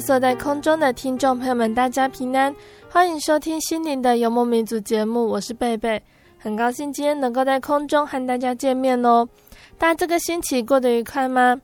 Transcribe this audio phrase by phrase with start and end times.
[0.00, 2.54] 坐在空中的听众朋友们，大家平安，
[2.88, 6.02] 欢迎收听心灵的游牧民族节目，我是贝贝，
[6.38, 9.28] 很高兴今天能够在空中和大家见面哦。
[9.76, 11.60] 大家这个星期过得愉快吗？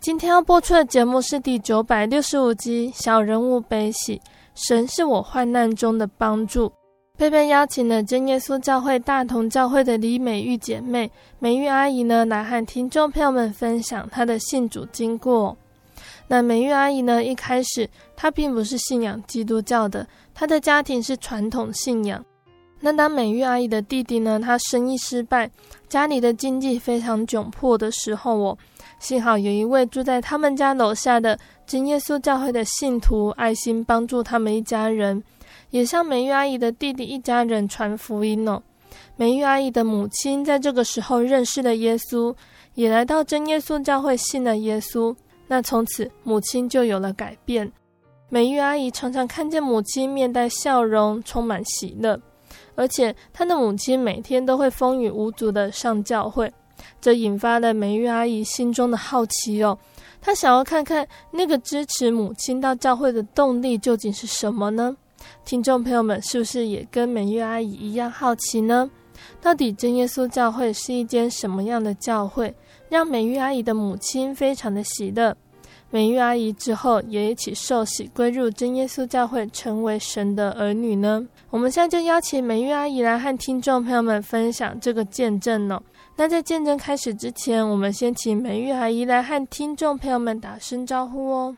[0.00, 4.16] 今天要播出的节目是第九百六十五集《小人物悲喜》，
[4.54, 6.70] 神是我患难中的帮助。
[7.16, 15.56] 贝贝邀请了真耶稣教会大同教会的李美玉姐妹，美玉阿姨呢，来和听众朋友们分享她的信主经过。
[16.28, 17.22] 那美玉阿姨呢？
[17.22, 22.24] 一开始她并不是信仰基督教的，她的家庭是传统信仰。
[22.80, 25.50] 那当美玉阿姨的弟弟呢，他生意失败，
[25.88, 28.58] 家里的经济非常窘迫的时候，哦，
[28.98, 35.22] 幸好有一位住在他们家楼下的真耶稣教会的信徒，爱心帮助他们一家人，
[35.70, 38.62] 也向美玉阿姨的弟弟一家人传福音哦。
[39.16, 42.34] 美玉阿姨的母亲在这个时候认识了耶稣，
[42.74, 45.16] 也来到真耶稣教会信了耶稣。
[45.46, 47.70] 那从此，母亲就有了改变。
[48.28, 52.20] 美玉阿姨常常看见母亲面带笑容，充满喜乐，
[52.74, 56.52] 而且她的母亲每天都会风雨无阻地上教会，
[57.00, 59.78] 这引发了美玉阿姨心中的好奇哦。
[60.20, 64.96] 她想要看看那个支持母亲到教会的动力究竟是什么呢？
[65.44, 68.90] 听众朋友们，是不是也跟美玉阿姨一样好奇呢？
[69.40, 72.52] 到底真耶稣教会是一间什么样的教会？
[72.88, 75.36] 让美玉阿姨的母亲非常的喜乐，
[75.90, 81.26] 美玉阿姨之后也一起受洗归入真耶稣教会，成为神的儿女呢。
[81.50, 85.82] 我们现在就邀请美玉阿姨来和听众朋友们分享这个见证呢。
[86.14, 91.56] 那在见证开始之前，我们先请美玉阿姨来和听众朋友们打声招呼哦。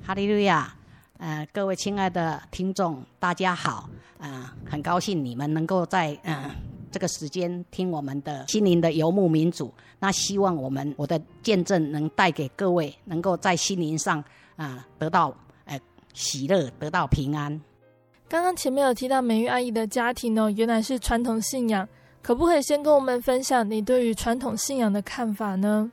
[0.00, 0.72] 哈利路亚，
[1.18, 6.36] 呃，各位亲爱的听众，大家好，呃，很高兴你们能够在嗯。
[6.36, 6.50] 呃
[6.90, 14.18] 这个时间听我们的心灵的游牧民族，那希望我们我的见证能带给各位，能够在心灵上
[14.56, 15.78] 啊、呃、得到呃
[16.14, 17.60] 喜乐，得到平安。
[18.28, 21.88] 刚刚前面有提到美玉阿姨的家庭哦，原来是传统信仰，
[22.22, 25.90] 可不可以先跟我们分享你对于传统信仰的看法呢？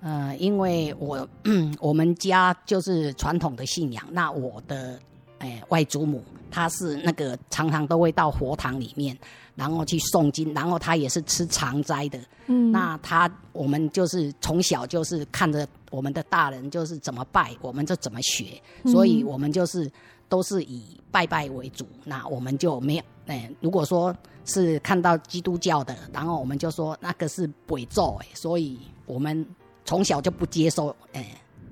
[0.00, 1.28] 呃，因为我
[1.80, 4.98] 我们家就是传统的信仰，那我的。
[5.40, 6.22] 哎，外祖母
[6.54, 9.18] 她是那个常常都会到佛堂里面，
[9.56, 12.18] 然后去诵经，然后他也是吃长斋的。
[12.46, 19.90] 嗯，那他我们就是从小就是看着我们的大人就是怎么拜，我们就怎么学，所以我们就是
[20.28, 21.84] 都是以拜拜为主。
[22.04, 24.14] 那我们就没有哎，如果说
[24.44, 29.44] 是看到基督教的，然后我们就说那个是伪造哎，所以我们
[29.84, 31.26] 从小就不接受哎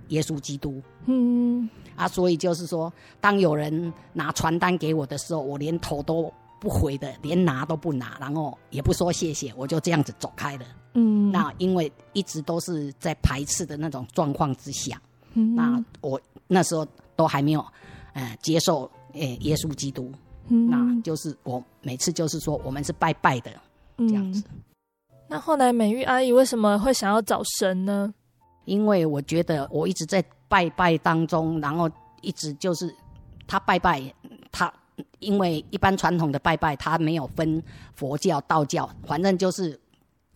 [0.08, 0.82] 耶稣基督。
[1.06, 1.70] 嗯。
[1.94, 10.64] 啊，所以就是说，当有人拿传单给我的时候，我连头都不回的，连拿都不拿，然后也不说谢谢，我就这样子走开了。
[10.94, 15.00] 嗯，那因为一直都是在排斥的那种状况之下，
[15.34, 16.86] 嗯，那我那时候
[17.16, 17.64] 都还没有，
[18.12, 20.12] 呃，接受呃耶稣基督，
[20.48, 23.50] 嗯，那就是我每次就是说我们是拜拜的
[23.98, 24.42] 这样子。
[25.28, 28.12] 那后来美玉阿姨为什么会想要找神呢？
[28.66, 30.24] 因为我觉得我一直在。
[30.52, 31.90] 拜拜当中，然后
[32.20, 32.94] 一直就是
[33.46, 34.02] 他拜拜，
[34.50, 34.70] 他
[35.18, 37.62] 因为一般传统的拜拜，他没有分
[37.94, 39.80] 佛教、道教，反正就是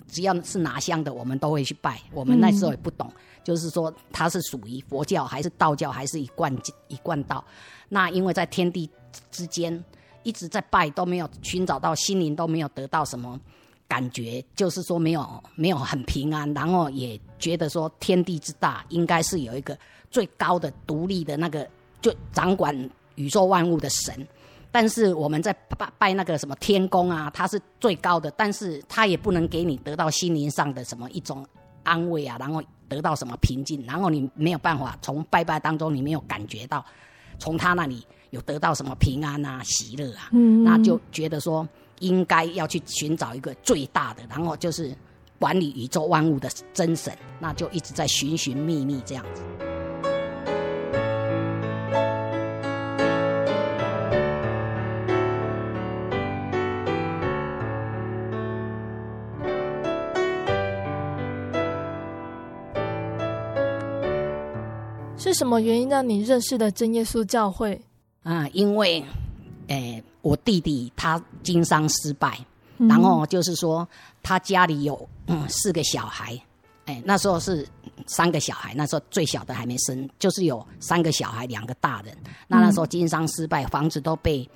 [0.08, 2.00] 只要是拿香的，我们都会去拜。
[2.12, 3.12] 我们那时候也不懂，
[3.44, 6.50] 就是说他是属于佛教还是道教，还是一贯
[6.88, 7.44] 一贯道。
[7.90, 8.88] 那因为在天地
[9.30, 9.84] 之间
[10.22, 13.38] 一直在拜，都没有寻找到心灵，都没有得到什么
[13.86, 19.78] 感觉就是说没有没有很平安，然后也觉得说天地之大应该是有一个
[20.16, 21.68] 最高的独立的那个
[22.00, 22.74] 就掌管
[23.16, 24.26] 宇宙万物的神，
[24.72, 31.44] 但是我们在拜拜那个什么天公啊，他是最高的，但是他也不能给你得到心灵上的什么一种
[31.82, 36.82] 安慰啊，然后得到什么平静，然后你没有办法从拜拜当中你没有感觉到
[37.38, 41.68] 从他那里有得到什么平安啊喜乐啊，嗯，那就觉得说。
[42.00, 44.94] 应该要去寻找一个最大的，然后就是
[45.38, 49.42] 管理宇宙万物的真神，那就一直在寻寻觅觅这样子。
[65.26, 67.80] 是什么原因让你认识的真耶稣教会？
[68.22, 69.00] 啊，因为，
[69.68, 70.04] 诶、欸。
[70.22, 72.36] 我弟弟他经商失败，
[72.78, 73.88] 嗯、然后就是说
[74.24, 76.36] 他家里有嗯四个小孩，
[76.86, 77.64] 哎，那时候是
[78.08, 82.12] 三个小孩，那时候最小的还没生，就是有三个小孩，两个大人。
[82.48, 84.50] 那那时候经商失败，房子都被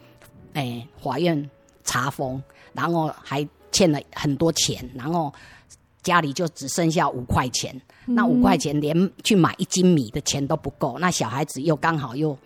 [0.54, 1.48] 哎法院
[1.84, 2.42] 查封，
[2.72, 5.32] 然后还欠了很多钱，然后
[6.02, 7.74] 家里就只剩下五块钱，
[8.06, 12.36] 嗯、那五块钱连去买一斤米的钱都不够，那小孩子又刚好又。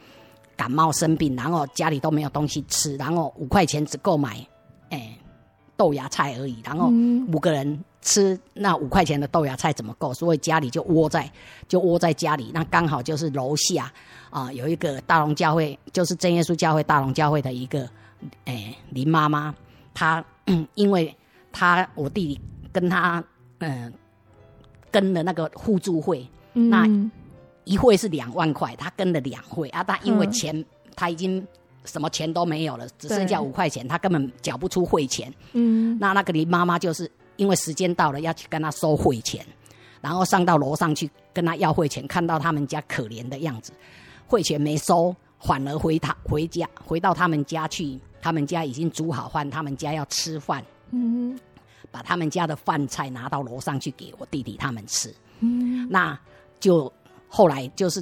[0.57, 4.37] 感冒生病，然后家里都没有东西吃，然后五块钱只够买，
[4.89, 5.19] 哎、欸，
[5.77, 6.61] 豆芽菜而已。
[6.65, 6.93] 然后
[7.33, 10.15] 五个人吃那五块钱的豆芽菜怎么够？
[10.15, 11.29] 所以家里就窝在，
[11.67, 12.53] 就窝在家里。
[12.55, 13.93] 那刚好就是楼下
[14.31, 17.83] 啊、呃，有一个大龙教会，就是真耶稣教会大龙教会的一个，
[18.45, 19.53] 哎、欸，林妈妈，
[19.93, 20.25] 她
[20.77, 21.13] 因为
[21.51, 22.41] 她我弟弟
[22.73, 23.21] 跟她
[23.59, 23.93] 嗯、呃、
[24.91, 27.11] 跟了那个互助会，嗯、那。
[27.67, 30.65] 一会是两万块，他跟了两会啊，他因为钱、嗯、
[30.95, 31.43] 他已经
[31.87, 35.33] 什么钱都没有了，只剩下五块钱，他根本缴不出会钱。
[35.55, 39.43] 嗯，那那个林妈妈就是因为时间到了要去跟他收会钱，
[40.03, 43.73] 然后上到楼上去跟他要会钱，看到他们家可怜的样子，
[44.27, 51.35] 会钱没收，反而回他回家回到他们家去，他们家已经煮好饭，他们家要吃饭，嗯，
[51.95, 56.19] 把他们家的饭菜拿到楼上去给我弟弟他们吃，嗯，那
[56.59, 56.93] 就。
[57.37, 58.01] 后来就是，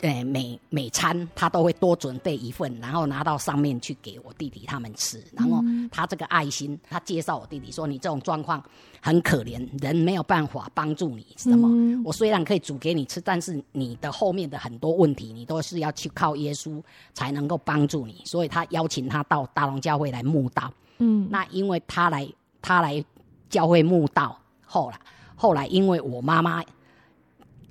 [0.00, 5.22] 呃，每每餐他都会多准备一份，然后拿到上面去给我弟弟他们吃。
[5.34, 8.64] 然后他这个爱心，他介绍我弟弟说：“你这种状况
[9.02, 11.68] 很可怜，人没有办法帮助你，什么？
[12.02, 16.82] 我虽然可以煮给你吃，但是你的后面的很多问题，你都是要去靠耶稣
[17.12, 18.22] 才能够帮助你。
[18.24, 20.72] 所以他邀请他到大龙教会来慕道。
[21.00, 22.26] 嗯，那因为他来，
[22.62, 23.04] 他来
[23.50, 24.98] 教会慕道，后来
[25.36, 26.64] 后来因为我妈妈。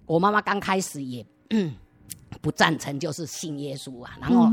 [0.06, 1.24] 我妈妈刚开始也
[2.42, 4.18] 不赞成，就是信耶稣啊。
[4.20, 4.50] 然后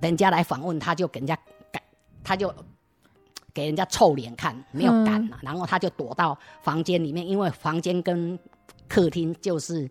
[0.00, 1.36] 人家来访问，他就给人家
[1.70, 1.82] 改，
[2.24, 2.50] 他就
[3.52, 5.38] 给人家臭脸看，没有敢了。
[5.42, 8.38] 然后他就躲到房间里面，因为房间跟
[8.88, 9.86] 客厅就是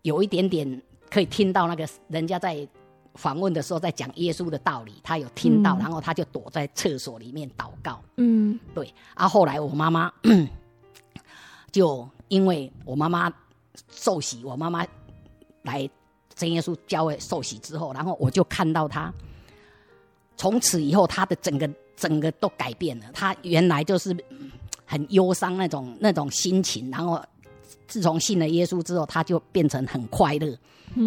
[0.00, 2.66] 有一点点可以听到那个人家在
[3.14, 5.76] 访问的时候在讲耶稣的道理，他有听到。
[5.78, 8.02] 然后他就躲在厕所里面祷告。
[8.16, 8.92] 嗯，对。
[9.14, 10.12] 啊，后来我妈妈
[11.70, 13.32] 就因为我妈妈。
[13.90, 14.86] 受洗，我妈妈
[15.62, 15.88] 来
[16.34, 19.10] 真耶稣教会受洗之后，然后我就看到他，
[20.36, 23.06] 从此以后他的整个整个都改变了。
[23.14, 24.14] 他原来就是
[24.84, 27.22] 很忧伤那种那种心情，然后
[27.88, 30.54] 自从信了耶稣之后，他就变成很快乐，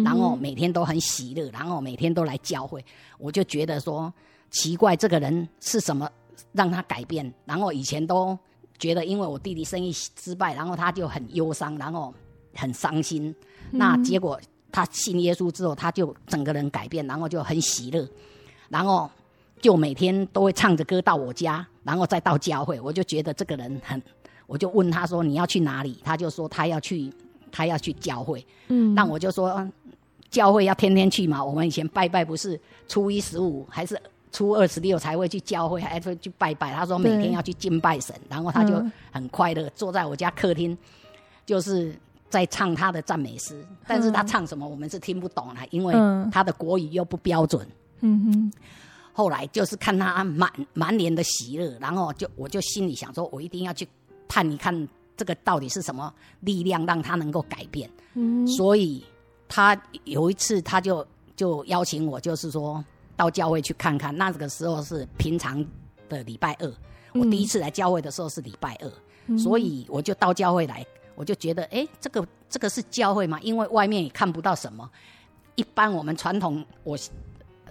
[0.04, 2.84] 然后每天都很喜乐，然后每天都来教会。
[3.18, 4.12] 我就觉得说
[4.50, 6.08] 奇怪，这个人是什么
[6.52, 7.32] 让他改变？
[7.44, 8.38] 然后以前都
[8.78, 12.14] 觉得因为我弟弟生意失败，然后他就很忧伤，然后。
[12.58, 13.34] 很伤心，
[13.70, 14.40] 那结果
[14.72, 18.08] 他信耶稣之后，他就整个人改变，然后就很喜乐，
[18.70, 19.10] 然后
[19.60, 22.80] 就每天都会唱着歌到我家，然后再到教会。
[22.80, 24.02] 我就觉得这个人很，
[24.46, 26.00] 我就问他说，你要去哪里？
[26.02, 27.12] 他就说他要去，
[27.50, 28.44] 他要去教会。
[28.68, 29.66] 嗯，那我就说
[30.30, 31.42] 教会要天天去嘛。
[31.42, 34.00] 我们以前拜拜不是初一十五还是
[34.32, 36.72] 初二十六才会去教会，还会去拜拜。
[36.72, 40.76] 他说每天要去敬拜神，然后他就很快乐，坐在我家客厅，
[41.44, 41.94] 就是。
[42.28, 45.94] 在唱他的赞美诗，但是他唱什么我们是听不懂的，因为
[46.32, 47.64] 他的国语又不标准。
[48.00, 48.52] 嗯哼。
[49.12, 53.86] 后来就是看他满满脸的喜乐，然后就我就心里想说，我一定要去
[54.26, 57.90] 探一看这个到底是什么力量让他能够改变。
[58.14, 58.46] 嗯。
[58.46, 59.04] 所以
[59.48, 62.84] 他有一次他就就邀请我，就是说
[63.16, 64.16] 到教会去看看。
[64.16, 65.64] 那个时候是平常
[66.08, 66.72] 的礼拜二，
[67.14, 70.84] 我第一次来教会的时候是礼拜二，所以我就到教会来。
[71.14, 73.40] 我就觉得，哎、欸，这个这个是教会吗？
[73.40, 74.86] 因为外面也看不到什么。
[75.54, 76.94] 一般我们传统，我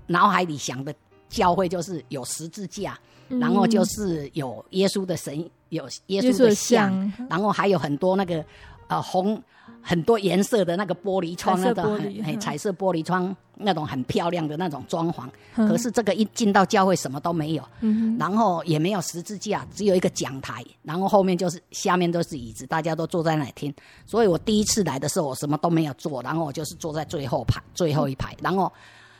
[0.07, 0.91] 脑海里想的
[1.29, 2.99] 教会就是有十字架，
[3.29, 8.43] 嗯、然后就是有耶稣的神有耶稣的像，然后还有很多那个
[8.87, 9.41] 呃红
[9.81, 15.23] 很多颜色的那个玻璃窗，那种很彩色玻璃窗那种很漂亮的那种装潢。
[15.55, 23.73] 嗯、可是这个一进到教会什么都没有，嗯、然后也没有十字架，只有一个讲台，然后后面就是下面都是椅子，大家都坐在那里听。
[24.05, 28.71] 所以我第一次来的时候，我什么都没有做，然后我就是坐在最后排最后一排，嗯、然后。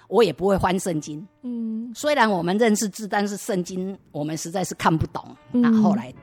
[0.08, 5.36] 我也不会翻圣经，嗯，虽然我们认识字，但是圣经我们实在是看不懂。
[5.52, 6.14] 嗯、那后来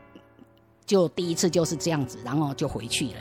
[0.93, 3.15] 就第一次就是这样子，然后就回去了。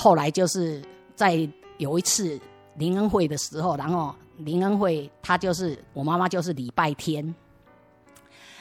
[0.00, 0.82] 后来就是
[1.14, 2.40] 在有一次
[2.78, 7.34] 灵恩会的时候，然后灵恩会他就是我妈妈，就是礼拜天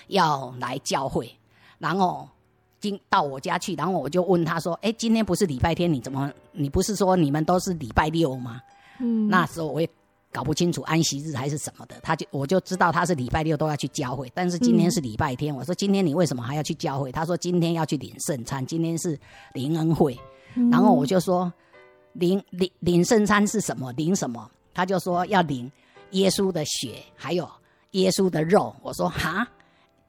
[0.08, 1.34] 要来教会，
[1.78, 2.28] 然后
[2.82, 8.60] 今到我家去，然后我就问他说：“哎，今天不是礼拜天，你怎么你不是说你们都是礼拜六吗？”
[9.00, 9.88] 嗯，那时候我也
[10.34, 17.14] 搞不清楚安息日还是什么的，他就我就知道他是礼拜六都要去教会，但是今天是礼拜天，我说今天你为什么还要去教会？
[17.14, 19.18] 他说今天要去领圣餐，今天是
[19.54, 20.20] 灵恩会。
[20.72, 21.52] 然后我就说，
[22.14, 23.92] 领领领圣餐是什么？
[23.94, 24.50] 领什么？
[24.74, 25.72] 他就说要领
[26.12, 27.50] 耶稣的血，还有
[27.92, 28.76] 耶稣的肉。
[28.82, 29.48] 我说哈，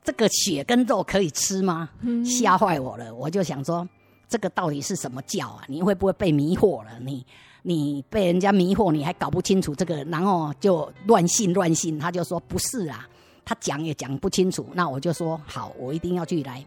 [0.02, 1.88] 这个血跟肉可以吃吗？
[2.24, 3.14] 吓坏我了！
[3.14, 3.88] 我就想说，
[4.28, 5.64] 这个到底是什么教啊？
[5.66, 6.90] 你会不会被迷惑了？
[7.00, 7.24] 你
[7.62, 11.98] 你被人家迷惑，你还搞不清楚这个，然后就乱信乱信。
[11.98, 13.08] 他就说不是啊，
[13.44, 14.66] 他讲也讲不清楚。
[14.72, 16.64] 那我就说好，我一定要去来。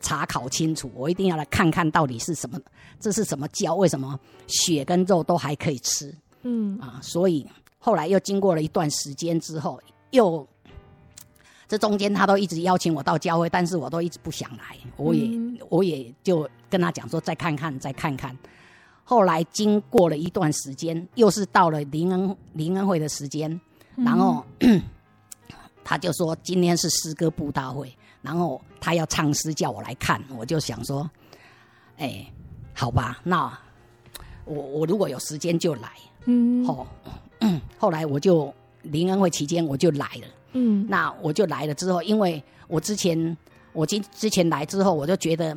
[0.00, 2.58] 查考清楚，我一定要来看看到底是什么，
[3.00, 3.74] 这是什么胶？
[3.74, 6.14] 为什么血跟肉都还可以吃？
[6.42, 7.46] 嗯啊，所以
[7.78, 10.46] 后来又经过了一段时间之后，又
[11.66, 18.36] 这中间他都一直邀请我到教会，但是我都一直不想来，我也、嗯、我也就跟他讲说再看看再看看。
[19.04, 23.60] 后来经过了一段时间，又是到了林恩林恩会的时间，
[23.96, 24.80] 然后、嗯、
[25.82, 27.92] 他就说今天是诗歌布大会。
[28.22, 31.08] 然后他要唱诗，叫我来看，我就想说，
[31.98, 32.26] 哎，
[32.74, 33.56] 好吧，那
[34.44, 35.88] 我我如果有时间就来。
[36.24, 36.86] 嗯，好、
[37.40, 40.26] 哦、后来我就临恩会期间我就来了。
[40.52, 43.36] 嗯，那我就来了之后，因为我之前
[43.72, 45.56] 我今之前来之后，我就觉得，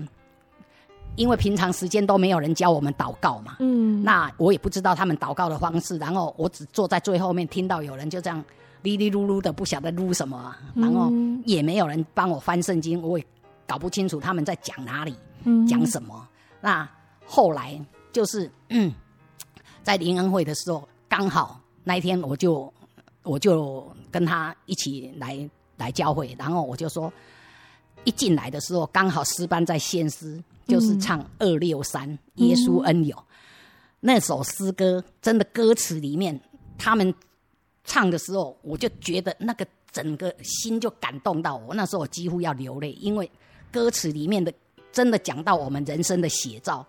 [1.15, 3.57] 因为平常时间都没有人教我们祷告嘛。
[3.59, 8.43] 嗯，那我也不知道他们祷告的方式，然后我只坐在最后面，听到有人就这样。
[8.83, 11.11] 哩哩噜噜的，不晓得噜什么，然后
[11.45, 13.25] 也没有人帮我翻圣经，我也
[13.67, 15.15] 搞不清楚他们在讲哪里，
[15.67, 16.27] 讲什么。
[16.59, 16.87] 那
[17.25, 17.79] 后来
[18.11, 18.91] 就是嗯，
[19.83, 22.73] 在灵恩会的时候，刚好那一天我就
[23.23, 27.11] 我就跟他一起来来教会，然后我就说，
[28.03, 33.15] 一进来的时候刚好诗班在献诗，就是唱二六三耶稣恩友
[33.99, 36.39] 那首诗歌，真的歌词里面
[36.77, 37.13] 他们。
[37.83, 41.73] 唱的时候，我就觉得那个整个心就感动到我。
[41.73, 43.29] 那时候我几乎要流泪，因为
[43.71, 44.53] 歌词里面的
[44.91, 46.85] 真的讲到我们人生的写照。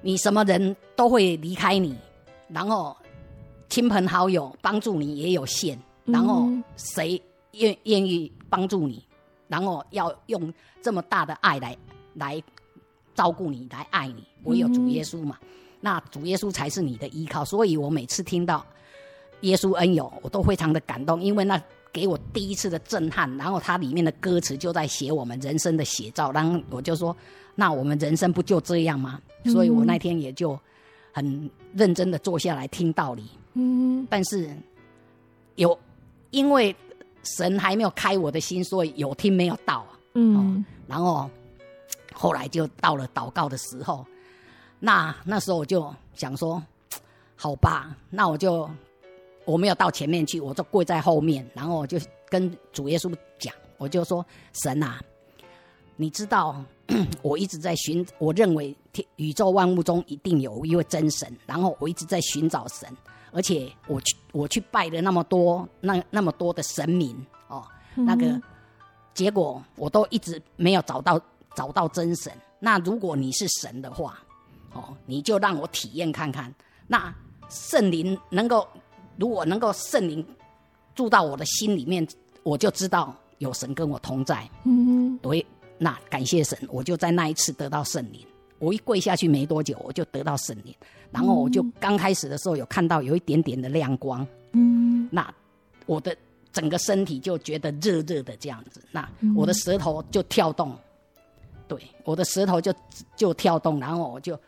[0.00, 1.96] 你什么人都会离开你，
[2.48, 2.96] 然后
[3.68, 7.20] 亲朋好友帮助你也有限，然后谁
[7.52, 9.04] 愿愿意帮助你，
[9.48, 11.76] 然后要用这么大的爱来
[12.14, 12.42] 来
[13.14, 15.38] 照顾你，来爱你，唯有主耶稣嘛。
[15.80, 17.44] 那主耶稣才是你的依靠。
[17.44, 18.64] 所以我每次听到。
[19.42, 21.60] 耶稣恩友，我都非常的感动，因为那
[21.92, 23.30] 给我第一次的震撼。
[23.36, 27.14] 然后它里面的歌词就在写我们人生的写照，然后我就说，
[27.54, 29.20] 那我们人生不就这样吗？
[29.44, 30.58] 嗯、所以我那天也就
[31.12, 33.24] 很认真的坐下来听道理。
[33.54, 34.48] 嗯，但是
[35.56, 35.78] 有
[36.30, 36.74] 因为
[37.24, 39.84] 神还没有开我的心，所以有听没有到。
[40.14, 41.28] 嗯、哦，然后
[42.14, 44.06] 后来就到了祷告的时候，
[44.78, 46.62] 那那时候我就想说，
[47.34, 48.70] 好吧，那我就。
[49.44, 54.24] 我没有到前面去，我就跪在后面，然后我就跟主耶稣讲，我就说
[54.62, 55.00] ：“神啊，
[55.96, 56.62] 你知道
[57.22, 62.88] 我一直在寻，我认为天宇宙万物中一定有一位真神，然后我一直在寻找神，
[63.32, 67.14] 而且我去我去拜了那么多那那么多的神明
[67.48, 68.40] 哦，那个
[69.14, 71.20] 结果我都一直没有找到
[71.54, 72.32] 找到真神。
[72.60, 74.18] 那如果你是神的话，
[74.72, 76.54] 哦，你就让我体验看看，
[76.86, 77.12] 那
[77.48, 78.66] 圣灵能够。”
[79.16, 80.24] 如果能够圣灵
[80.94, 82.06] 住到我的心里面，
[82.42, 84.48] 我就知道有神跟我同在。
[84.64, 85.46] 嗯哼，对，
[85.78, 88.20] 那感谢神，我就在那一次得到圣灵。
[88.58, 90.74] 我一跪下去没多久，我就得到圣灵，
[91.10, 95.34] 然后我就刚开始的时候有看到有一点点的亮光，嗯，那
[95.86, 96.16] 我的
[96.52, 100.76] 整个身体就觉得热热的这样子，那我的舌头就跳动，
[101.66, 102.72] 对，我的舌头就
[103.16, 104.38] 就跳动，然后我就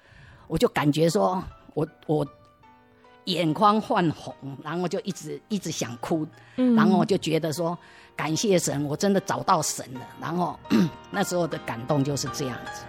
[0.47, 1.43] 我就感觉说
[1.75, 2.27] 我我。
[3.25, 6.27] 眼眶泛红，然后就一直一直想哭，
[6.57, 7.77] 嗯、然后我就觉得说
[8.15, 10.01] 感谢神，我真的找到神了。
[10.21, 10.59] 然后
[11.11, 12.85] 那时候的感动就是这样子。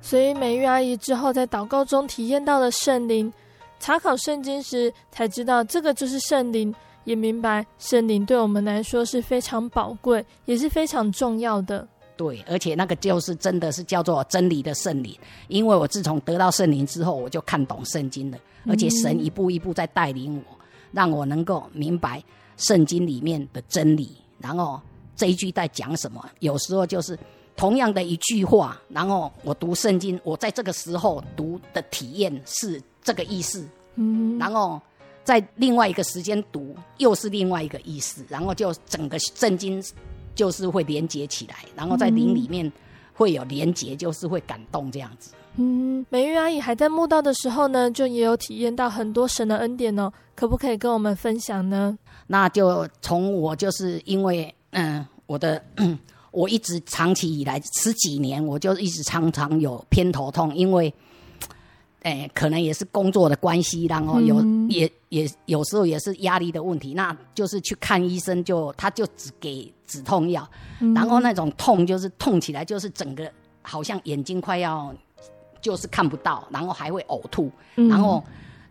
[0.00, 3.32] 所以美玉阿姨之后在祷告中体验到了圣灵，
[3.80, 6.72] 查考圣经时才知道这个就是圣灵。
[7.06, 11.86] 也明白圣灵对我们来说是非常宝贵，也是非常重要的。
[12.16, 15.16] 对，而且那个就是真的是叫做真理的圣灵，
[15.48, 20.58] 因为我自从得到圣灵之后，我就看懂圣经了，而且神一步一步在带领我，
[20.92, 22.22] 让我能够明白
[22.56, 24.16] 圣经里面的真理。
[24.38, 24.80] 然后
[25.14, 26.22] 这一句在讲什么？
[26.40, 27.16] 有时候就是
[27.54, 33.64] 同样的一句话，然后我读圣经，我在这个时候读的体验是这个意思。
[33.94, 34.82] 嗯，然后。
[35.26, 39.82] 在另外一个时间读，又是另外一个意思，然后就整个圣经
[40.36, 42.72] 就是会连接起来，然后在灵里面
[43.12, 45.32] 会有连接，就是会感动这样子。
[45.56, 51.98] 嗯，美玉阿姨还在慕道的时候呢，就也有体验到很多神的恩典哦，可不可以跟我们分享呢？
[52.28, 55.60] 那就从我就是因为嗯，我的
[56.30, 60.94] 我一直长期以来十几年，我就一直常常有偏头痛，因为。
[62.06, 70.48] 哎，可能也是工作的关系，然后有、嗯、也也有时候也是压力的问题，那就是去看医生就，就他就只给止痛药，
[70.78, 73.28] 嗯、然后那种痛就是痛起来就是整个
[73.60, 74.94] 好像眼睛快要
[75.60, 78.22] 就是看不到，然后还会呕吐，嗯、然后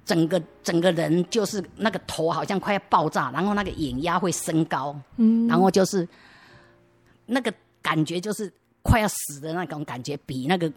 [0.05, 6.07] 整个整个人就是那个头好像快要爆炸，然后那个眼压会升高，嗯、然后就是
[7.25, 8.49] 那个感觉就是
[8.81, 10.71] 快要死的那种感觉，比那个。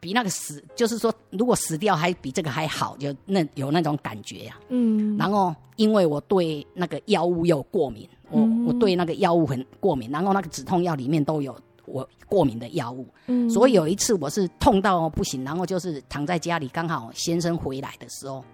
[0.00, 4.68] 比那个死，就是说，如果死掉还比这个还好，就那有那种感觉呀、啊。
[4.68, 5.16] 嗯。
[5.16, 13.06] 然后，因为我对那个药物有过敏，嗯、我我对那个药物很过敏，然后那个止痛药里面都有我过敏的药物。
[13.26, 13.50] 嗯。
[13.50, 18.44] 所以有一次我是痛到不行，然后就是躺在家里，刚好先生回来的时候，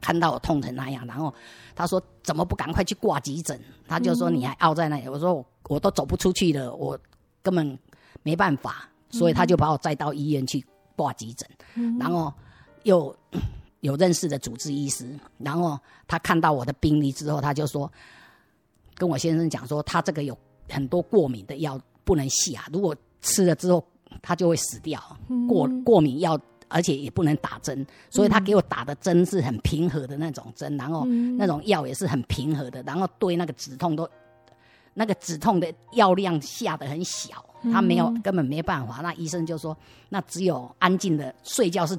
[0.00, 1.32] 看到我痛成那样，然后
[1.74, 5.06] 他说：“怎么不赶快去挂急诊？”他就说：“你还凹在那里。
[5.06, 6.98] 嗯”我说：“我我都走不出去了，我
[7.42, 7.78] 根本
[8.22, 10.64] 没办法。”所以他就把我带到医院去
[10.96, 12.32] 挂急诊，嗯、然后
[12.82, 13.14] 又
[13.80, 17.90] 有认识的主治医师，然后他看到我的病历之后，他就说
[18.94, 20.36] 跟我先生讲说，他这个有
[20.68, 23.84] 很多过敏的药不能下，如果吃了之后
[24.20, 25.00] 他就会死掉。
[25.28, 31.04] 嗯、过过敏药而且也不能打针，所以他给我打的针是很平和的那种针，然后
[31.38, 34.08] 那种药也是很平和的，然后对那个止痛都
[34.92, 37.42] 那个止痛的药量下的很小。
[37.64, 39.00] 他没有，根本没办法。
[39.02, 39.76] 那医生就说，
[40.08, 41.98] 那只有安静的睡觉是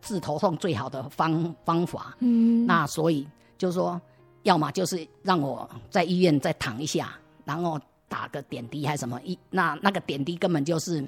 [0.00, 2.16] 治头痛最好的方方法。
[2.20, 4.00] 嗯，那所以就说，
[4.44, 7.12] 要么就是让我在医院再躺一下，
[7.44, 9.20] 然后打个点滴还是什么。
[9.24, 11.06] 一那那个点滴根本就是，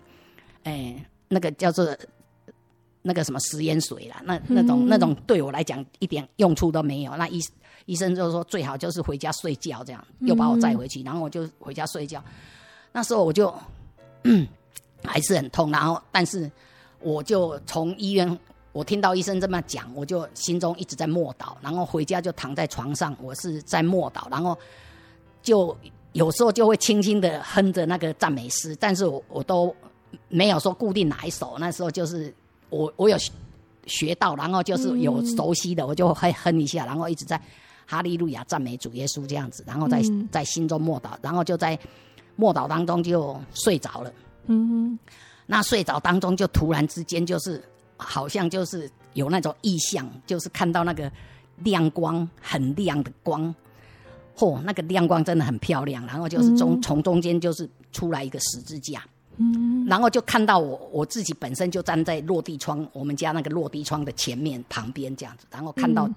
[0.65, 1.97] 哎，那个叫做
[3.03, 4.21] 那个什么食盐水啦。
[4.25, 7.17] 那那种那种对我来讲一点用处都没有。
[7.17, 7.41] 那医
[7.87, 12.23] 医生就说最好就是回家睡觉，这样又把我载回去，然后我就回家睡觉。
[12.93, 13.55] 那时候我就
[15.05, 16.51] 还是很痛，然后但是
[17.01, 18.39] 我就从医院，
[18.73, 24.59] 我听到医生这么讲，我就心中一直在默祷，然后回家就躺在床上，我是在默祷，然后
[25.43, 25.75] 就
[26.13, 29.75] 有时候就会轻轻的哼着那个赞美诗，但是我我都
[30.29, 32.35] 没有说固定哪一首，那时候就是
[32.69, 33.17] 我我有
[33.87, 37.41] 学到，然后就是有熟悉的，我就会哼一下，然后一直在
[37.87, 41.79] 哈利路亚赞美主耶稣这样子，然后在在心中默祷，然后就在。
[42.41, 44.11] 默祷当中就睡着了，
[44.47, 44.99] 嗯，
[45.45, 47.63] 那睡着当中就突然之间就是
[47.99, 51.13] 好像就是有那种意象，就是看到那个
[51.59, 53.55] 亮光很亮的光，
[54.35, 56.07] 嚯，那个亮光真的很漂亮。
[56.07, 59.05] 然后就是中从中间就是出来一个十字架，
[59.37, 66.09] 嗯，然后就看到我我自己本身就站在落地窗，我们家那个落地窗的前面旁边这样子，然后看到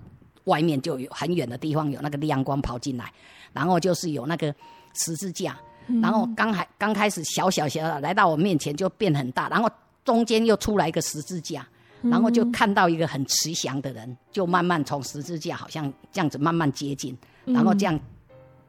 [0.46, 3.12] 外面就有很远的地方有那个亮光跑进来，
[3.52, 4.56] 然后就是有那个
[4.94, 5.60] 十字架。
[6.02, 9.70] 然后刚还刚开始小小小的来到我面前就变很大，然后
[10.06, 11.66] 中间又出来一个十字架，
[12.02, 18.00] 然后就看到一个很慈祥的人，就慢慢从十字架好像这样子慢慢接近，然后这样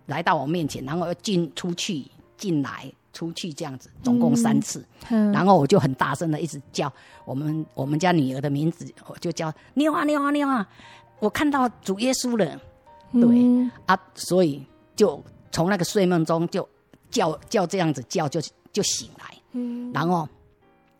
[0.06, 2.04] 来到我面前，然后又进出去
[2.36, 6.92] 进来出去这样子，总共三次，然后我就很大声的一直叫
[7.24, 10.66] 我们我们家女儿的名字，我就叫妞啊妞啊妞啊，
[11.20, 12.60] 我看到主耶稣了。
[13.12, 14.60] 对、啊，所以
[14.96, 15.22] 就
[15.52, 16.68] 从那个睡梦中就
[17.14, 18.40] 叫叫这样子叫就
[18.72, 20.28] 就醒来，嗯，然后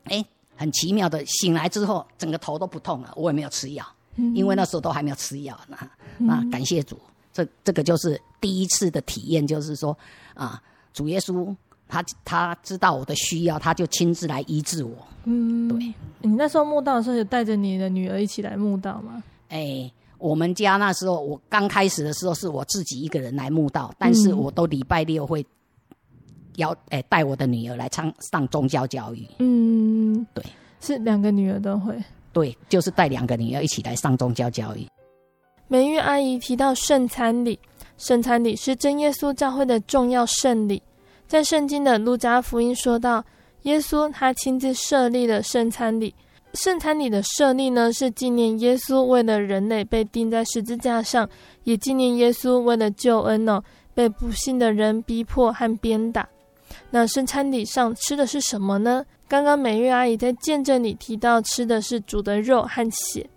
[0.04, 3.84] 哎、欸，很奇妙的醒来之后，整个头都不痛了，我也没有吃药，
[4.16, 5.76] 嗯、因为那时候都还没有吃药呢。
[6.16, 6.98] 那感谢主，
[7.32, 9.94] 这这个就是第一次的体验，就是说
[10.32, 10.62] 啊，
[10.94, 11.54] 主耶稣。
[11.86, 14.96] 他他知道我的需要，他就亲自来医治我。
[15.24, 15.92] 嗯，对。
[16.22, 19.22] 你那时候墓道的时候，有带着你的女儿一起来墓道吗？
[19.50, 25.44] 哎、欸，我们家那时候我刚开始的时候是我自己一个人来墓道，但是我都礼拜六会
[26.56, 29.26] 要哎带、欸、我的女儿来上上宗教教育。
[29.38, 30.44] 嗯，对，
[30.80, 31.94] 是两个女儿都会。
[32.32, 34.86] 对，就是带两个女儿一起来上宗教教育。
[35.68, 37.58] 美玉阿姨提到圣餐礼，
[37.96, 40.82] 圣餐礼是真耶稣教会的重要圣礼。
[41.26, 43.24] 在圣经的路加福音说到，
[43.62, 46.14] 耶稣他亲自设立了圣餐礼。
[46.52, 51.28] 圣餐礼的设立呢，是纪念耶稣为了人类被钉在十字架上，
[51.64, 53.64] 也纪念耶稣为了救恩呢、哦，
[53.94, 56.28] 被不幸的人逼迫和鞭打。
[56.94, 59.04] 那圣餐礼上吃的是什么呢？
[59.26, 63.28] 刚刚美玉阿姨在见证里提到，吃的是主的肉和血。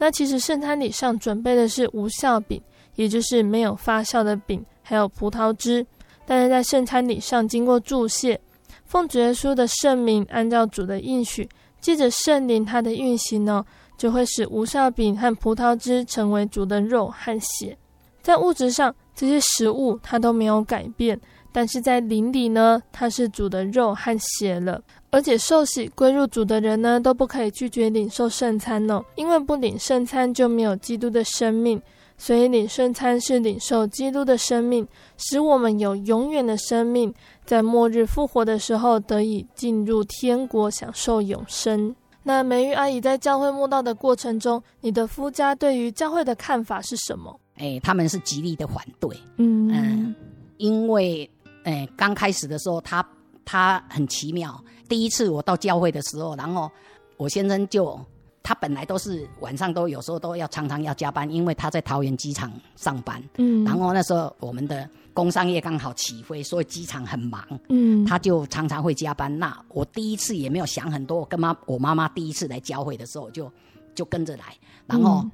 [0.00, 2.60] 那其实圣餐礼上准备的是无酵饼，
[2.96, 5.86] 也就是没有发酵的饼，还有葡萄汁。
[6.26, 8.40] 但是在圣餐礼上经过祝谢，
[8.84, 11.48] 奉主耶稣的圣名，按照主的应许，
[11.80, 13.64] 借着圣灵他的运行呢，
[13.96, 17.78] 就会使无酵饼和葡萄汁成为主的肉和血。
[18.20, 21.20] 在物质上，这些食物它都没有改变，
[21.54, 24.82] 但是在灵里呢，它是主的肉和血了。
[25.10, 31.80] 而且受洗归入主的人呢，都不可以拒绝领受圣餐哦，因为不领圣餐就没有基督的生命。
[32.18, 34.84] 所以领圣餐是领受基督的生命，
[35.16, 37.14] 使我们有永远的生命，
[37.44, 41.94] 在末日复活的时候得以进入天国，享受永生。
[42.24, 47.38] 那美玉阿姨在教会慕道的过程中，你的夫家对于教会的看法是什么？
[47.56, 49.16] 哎，他们是极力的反对。
[49.36, 50.14] 嗯嗯，
[50.56, 51.30] 因为
[51.64, 53.04] 哎刚开始的时候，他
[53.44, 54.58] 他很奇妙。
[54.88, 56.70] 第一次我到教会的时候，然后
[57.16, 58.00] 我先生就。
[58.46, 63.22] 他本来都是晚上都有时候都要常常要加班，因为他在桃园机场上班。
[63.38, 67.42] 嗯，然后那时候我们的工商业刚好起飞，所以机场很忙。
[67.70, 69.34] 嗯，他就常常会加班。
[69.38, 73.50] 那我第一次也没有想很多，我跟妈我妈妈第一次来教会的时候就
[73.94, 74.44] 就跟着来。
[74.84, 75.24] 然后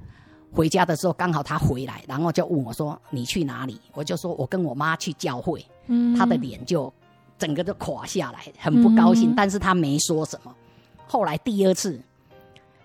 [0.49, 5.61] 回家的时候刚好他回来，然后就问我说：“你去哪里？”我就说：“我跟我妈去教会。”
[5.91, 6.91] 嗯，他的脸就
[7.37, 9.31] 整个都垮下来，很不高兴。
[9.31, 10.55] 嗯，但是他没说什么。
[11.05, 12.01] 后来第二次。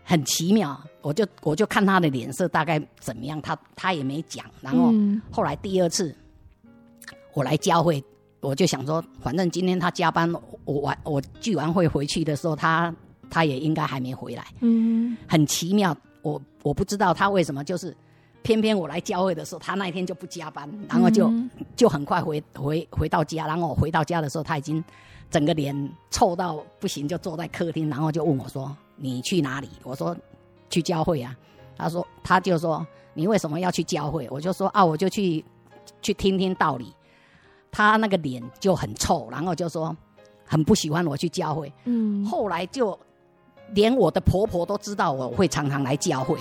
[0.09, 4.47] 很奇妙，我就我就看他的脸色大概怎么样，他他也没讲。
[4.61, 4.95] 然后
[5.33, 6.14] 后来第二次
[7.35, 8.01] 我来教会，
[8.38, 10.33] 我就想说，反正今天他加班，
[10.64, 12.95] 我完我聚完会回去的时候，他
[13.29, 14.47] 他也应该还没回来。
[14.61, 15.92] 嗯，很奇妙，
[16.23, 17.92] 我我不知道他为什么，就是
[18.46, 21.32] 偏偏我来教会的时候，他那一天就不加班，然后就
[21.74, 23.44] 就很快回回回到家。
[23.48, 24.82] 然后我回到家的时候，他已经
[25.28, 25.74] 整个脸
[26.12, 28.74] 臭到不行，就坐在客厅，然后就问我说。
[28.98, 29.68] 你去哪里？
[29.82, 30.16] 我说
[30.70, 31.37] 去教会啊。
[31.76, 34.26] 他说，他就说你为什么要去教会？
[34.30, 35.44] 我就说啊，我就去
[36.00, 36.94] 去听听道理。
[37.70, 39.94] 他那个脸就很臭，然后就说
[40.46, 41.70] 很不喜欢我去教会。
[41.85, 42.98] 嗯，后来就
[43.74, 46.38] 连我的婆婆都知道我会常常来教会。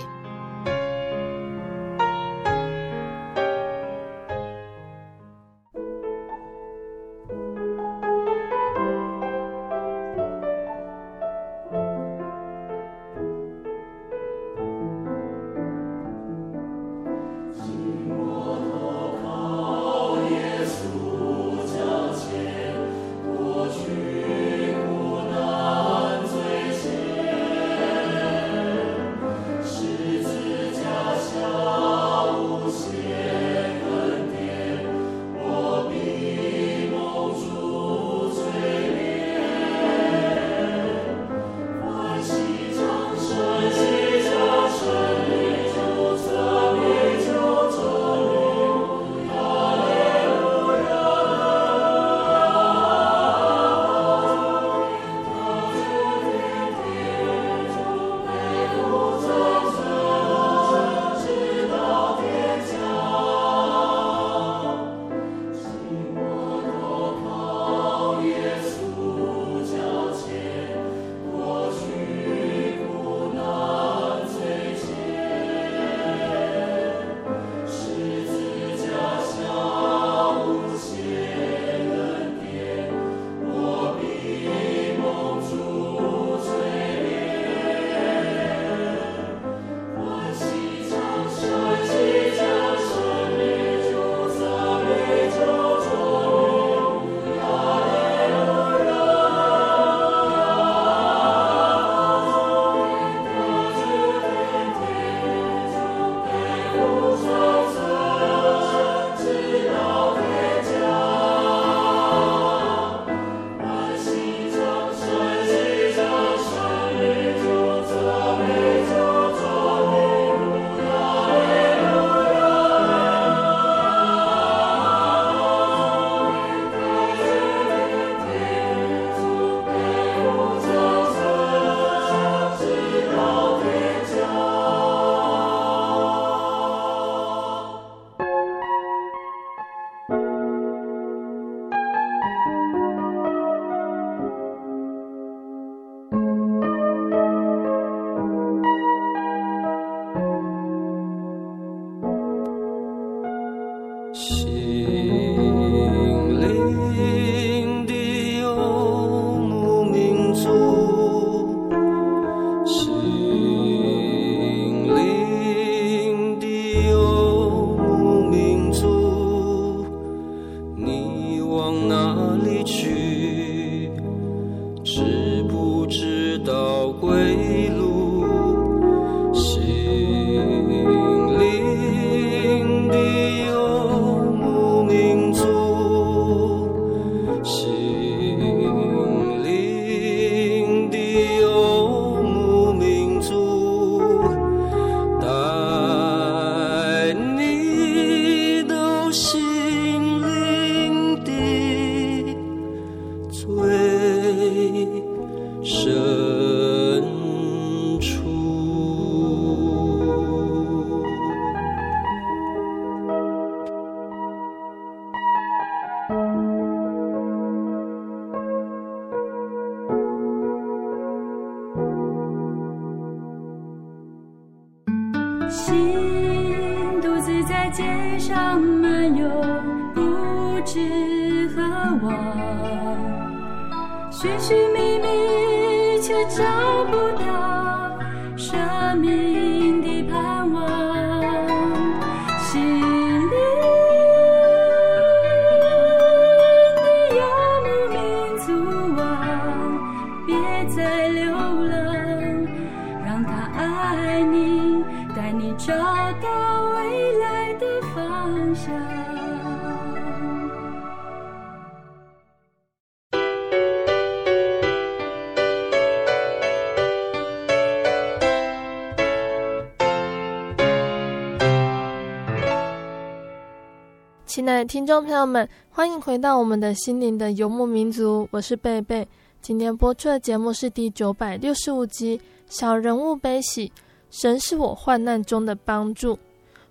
[274.66, 279.06] 听众朋友们，欢迎回到我们的心灵的游牧民族，我是贝贝。
[279.40, 283.68] 今天播出的节目是第九百六十五集《小人物悲喜》，
[284.10, 286.18] 神是我患难中的帮助。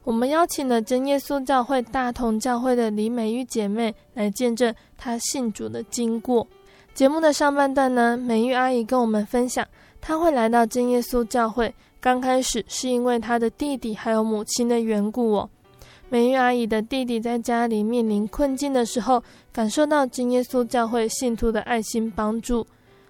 [0.03, 6.45] 我们邀请了真耶稣教会大同教会的李美玉姐妹来见证她信主的经过。
[6.93, 9.65] 节目的上半段呢，美玉阿姨跟我们分享，
[10.01, 15.49] 她会来到真耶稣教会，刚开始是因为她的弟弟还有母亲的缘故哦。
[16.07, 22.65] 美玉阿姨的弟弟在家里面临困境的时候，感受到真耶稣教会信徒的爱心帮助。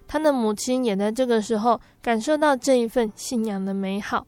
[0.08, 4.26] 他的母亲也在这个时候感受到这一份信仰的美好，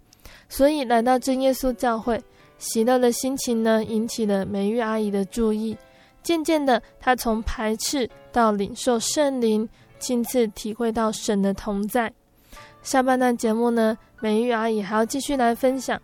[0.48, 2.20] 所以来到真耶稣教会，
[2.58, 5.76] 喜乐的心情呢，引起了美玉阿姨的注意。
[6.22, 9.66] 渐渐的，她从排斥到领受圣灵，
[9.98, 12.12] 亲自体会到神的同在。
[12.82, 15.98] 下半段节目呢，美玉阿姨还要继续来分享。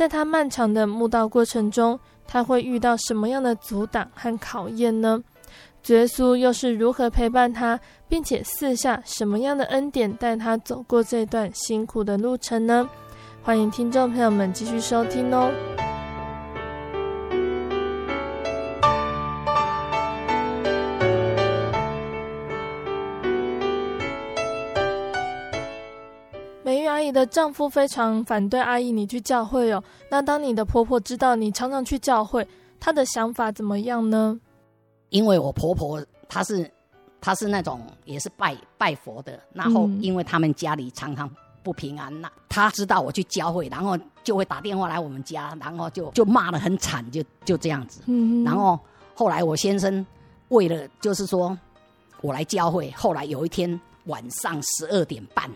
[0.00, 5.22] 在他漫长的墓道过程中，他会遇到什么样的阻挡和考验呢？
[5.82, 12.88] 主耶稣又是如何陪伴他，并且赐下什么样的恩典带他走过这段辛苦的路程呢？
[13.42, 15.52] 欢迎听众朋友们继续收听哦。
[26.86, 29.82] 阿姨的丈夫非常反对阿姨你去教会哦。
[30.10, 32.46] 那当你的婆婆知道你常常去教会，
[32.78, 34.38] 她的想法怎么样呢？
[35.10, 36.70] 因为我婆婆她是
[37.20, 41.30] 她是那种也是拜拜佛的，然后因为他们家里常常
[41.62, 48.02] 不平安，那她知道我去教会，然后就会打电话来我们家，然后就就骂的很惨，就就这样子。
[48.06, 48.78] 嗯，然后
[49.14, 50.04] 后来我先生
[50.48, 51.58] 为了就是说
[52.22, 55.50] 我来教会，后来有一天晚上十二点半，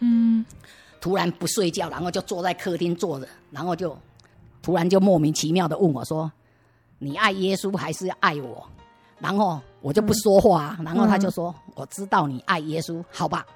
[0.00, 0.44] 嗯。
[1.00, 3.96] 突然不睡觉，然后就坐在客厅坐着，然后就
[4.60, 6.30] 突然就莫名其妙的问我说
[7.00, 8.68] ：“你爱耶稣还是爱我？”
[9.18, 13.46] 然后我就不说话，然后他就说：“我知道你爱耶稣，好吧，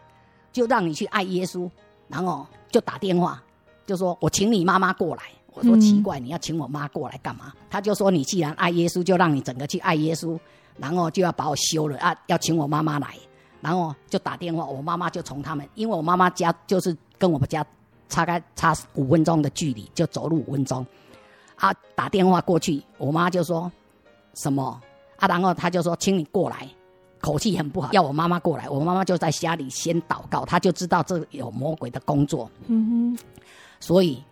[0.54, 1.68] 就让你去爱耶稣。”
[2.08, 3.42] 然后就打电话
[3.86, 10.38] 就说：“我请你妈妈过来。”我说：“奇怪，你要请我妈过来干嘛？”他就说：“你既然爱耶稣，就让你整个去爱耶稣，
[10.78, 13.14] 然后就要把我休了啊，要请我妈妈来。”
[13.64, 16.94] 然后就打电话，我妈妈就从他们，因为我妈妈家就是。
[17.16, 17.64] 跟我们家
[18.08, 20.84] 差开差五分钟的距离，就走路五分钟。
[21.54, 23.70] 啊，打电话过去，我妈就说
[24.34, 24.78] 什么
[25.16, 26.68] 啊，然后他就说，请你过来，
[27.20, 28.68] 口气很不好，要我妈妈过来。
[28.68, 32.50] 我妈妈就在家里先祷告，她就知道这有魔鬼的工作。
[32.66, 33.24] 嗯哼，
[33.78, 34.22] 所以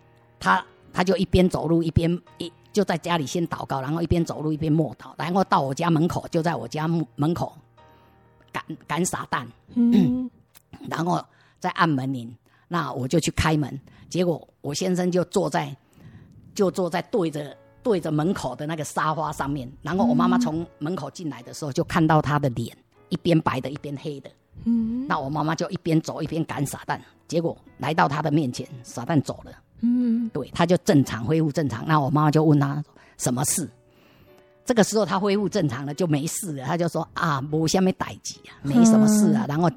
[0.40, 7.56] 她她就一边走路一边一就在家里先祷告，然后一边走路一边默祷，然后到我家门口，就在我家门口
[8.52, 10.30] 赶赶傻蛋，嗯，
[10.88, 11.24] 然后
[11.58, 12.32] 再按门铃。
[12.68, 15.76] 那我就去开门，结果我先生就坐在，
[16.54, 19.70] 就坐在对着对着门口的那个沙发上面。
[19.82, 22.74] 然后我妈妈从门口进来的时候，就看到他的脸
[23.10, 24.30] 一边白的，一边黑的。
[24.64, 29.52] 嗯，那我妈妈就一边走一边赶傻蛋，结果来到他的面前，傻蛋走了。
[29.80, 31.86] 嗯，对，他就正常恢复正常。
[31.86, 32.82] 那我妈妈就问他
[33.18, 33.68] 什么事？
[34.64, 36.64] 这个时候他恢复正常了，就没事了。
[36.64, 39.44] 他就说啊，没什么代志啊，没什么事啊。
[39.48, 39.70] 然后。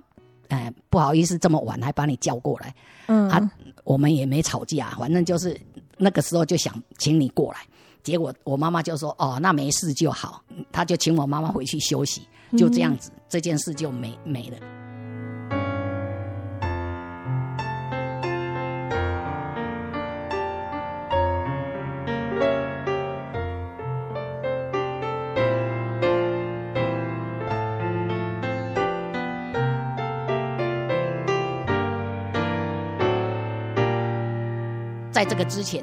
[0.50, 2.72] 哎，不好意思，这么晚还把你叫过来。
[3.08, 3.52] 嗯，啊，
[3.84, 5.60] 我们也没吵架，反正就是
[5.98, 7.62] 那个时候就想请你过来，
[8.04, 14.58] 结果我妈妈就说：“哦，那没事就好。”他就请我妈妈回去休息，就这样子，嗯、这件事就没没了。
[35.16, 35.82] 在这个之前，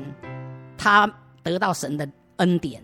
[0.77, 1.11] 他
[1.43, 2.83] 得到神的恩典，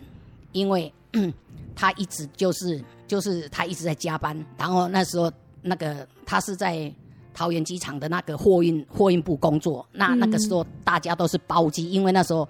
[0.53, 0.91] 因为
[1.77, 5.31] 他一直就是就是他一直在加班，然后那时候
[5.61, 6.91] 那个他是在
[7.35, 12.49] 桃园机场的那个货运货运部工作，那那个时候大家都是包机，因为那时候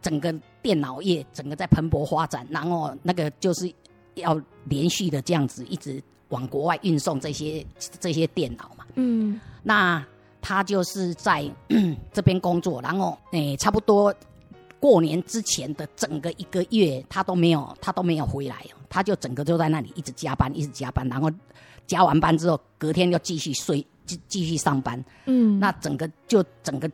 [0.00, 3.70] 整个电脑业整个在蓬勃发展，然后那个就是
[4.14, 7.62] 要连续的这样子一直往国外运送这些
[8.00, 8.86] 这些电脑嘛。
[8.94, 10.02] 嗯，那
[10.46, 11.42] 他就是在
[12.12, 14.14] 这边工作，然后诶、欸，差不多
[14.78, 21.30] 过年之前的整个一个月，他都没有他都没有回来，他就整个就在那里一直加班，一直加班，然后
[21.86, 25.02] 加完班之后，隔天又继续睡，继继续上班。
[25.24, 26.90] 嗯，那整个就整个。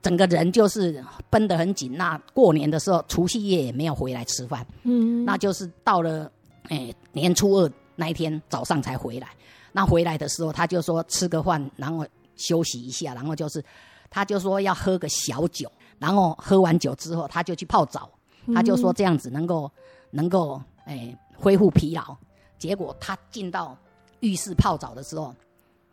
[0.00, 1.96] 整个人就是绷得很紧。
[1.96, 4.66] 那过年的时候，除夕夜也没有回来吃饭。
[4.82, 6.28] 嗯，那就是到了
[6.70, 9.28] 诶年初二那一天早上才回来。
[9.70, 12.04] 那回来的时候，他就说吃个饭，然后
[12.36, 13.64] 休息一下，然后就是
[14.10, 18.10] 他就说要喝个小酒，然后喝完酒之后，他就去泡澡。
[18.54, 19.70] 他就说这样子能够
[20.10, 22.16] 能够诶恢复疲劳。
[22.58, 23.76] 结果他进到
[24.20, 25.34] 浴室泡澡的时候，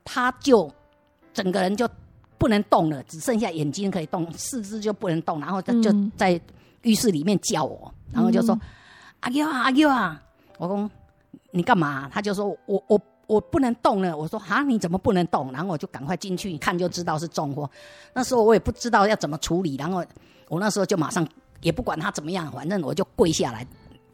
[0.03, 0.71] 他就
[1.33, 1.89] 整个人就。
[2.39, 5.41] 不能动了，只剩下眼睛可以动，四肢就不能动。
[5.41, 6.39] 然后他就在
[6.83, 8.57] 浴室里面叫我，嗯、然后就说
[9.19, 10.23] ：“阿 Q 啊，阿 Q 啊！”
[10.57, 10.89] 我说
[11.51, 12.97] ：“你干嘛？”他就说：“我我
[13.29, 17.69] 我不能动了。”我说：“啊，你怎么不能动？”然后我就赶快进去一看，就知道是重货。
[18.13, 20.03] 那时候我也不知道要怎么处理，然后
[20.49, 21.25] 我那时候就马上
[21.61, 23.65] 也不管他怎么样，反正我就跪下来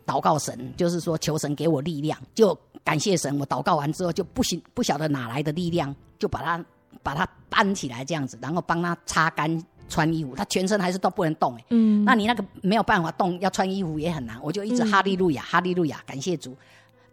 [0.06, 3.39] 祷告神，就是说求神给我力量，就感谢神。
[3.39, 6.63] 我祷告完之后就不行，不晓得哪来的力量，就把他。
[7.04, 10.36] 把他搬起来这样子，然后帮他擦干、穿衣服。
[10.36, 11.63] 他全身还是都不能动哎。
[11.69, 12.04] 嗯。
[12.04, 14.39] 那你那个没有办法动，要穿衣服也很难。
[14.41, 16.58] 我就一直哈利路亚，哈利路亚，感谢主，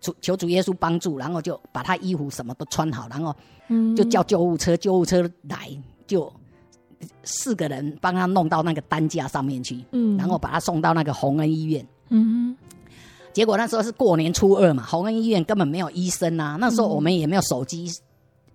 [0.03, 3.35] 主求主耶稣帮助，然后就把他衣服什么都穿好，然后
[3.97, 5.71] 就叫救护车，救护车来
[6.07, 6.31] 就
[7.25, 9.83] 四个人帮他弄到那个担架上面去。
[9.93, 10.19] 嗯。
[10.19, 11.87] 然后把他送到那个洪恩医院。
[12.11, 12.55] 嗯。
[13.33, 16.59] 结果那时候是过年初二嘛，洪恩医院根本没有医生啊。
[16.61, 17.91] 那时候我们也没有手机。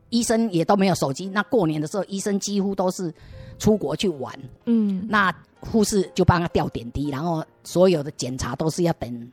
[0.10, 1.28] 医生也都没有手机。
[1.28, 3.14] 那过年的时候，医生几乎都是
[3.60, 4.34] 出国去玩。
[4.64, 9.32] 嗯，那护士就帮他吊点滴，然后所有的检查都是要等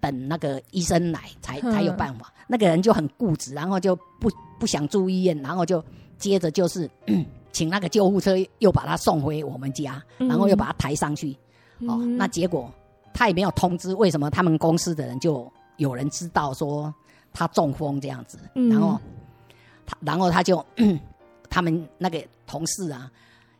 [0.00, 2.32] 等那个医生来才才有办法。
[2.46, 5.82] 那个人就很固执，然后就不不想住医院，然后就
[6.18, 6.88] 接着就是
[7.52, 11.36] 请那个救护车又把他送回我们家，然后又把他抬上去。
[11.78, 12.72] 嗯、哦，那结果
[13.12, 16.94] 他也没有通知，为什么他们公司的人就有人知道说
[17.32, 18.98] 他中风这样子，然后
[19.84, 19.96] 他。
[20.00, 20.64] 然后他就，
[21.48, 23.10] 他们那个同事啊，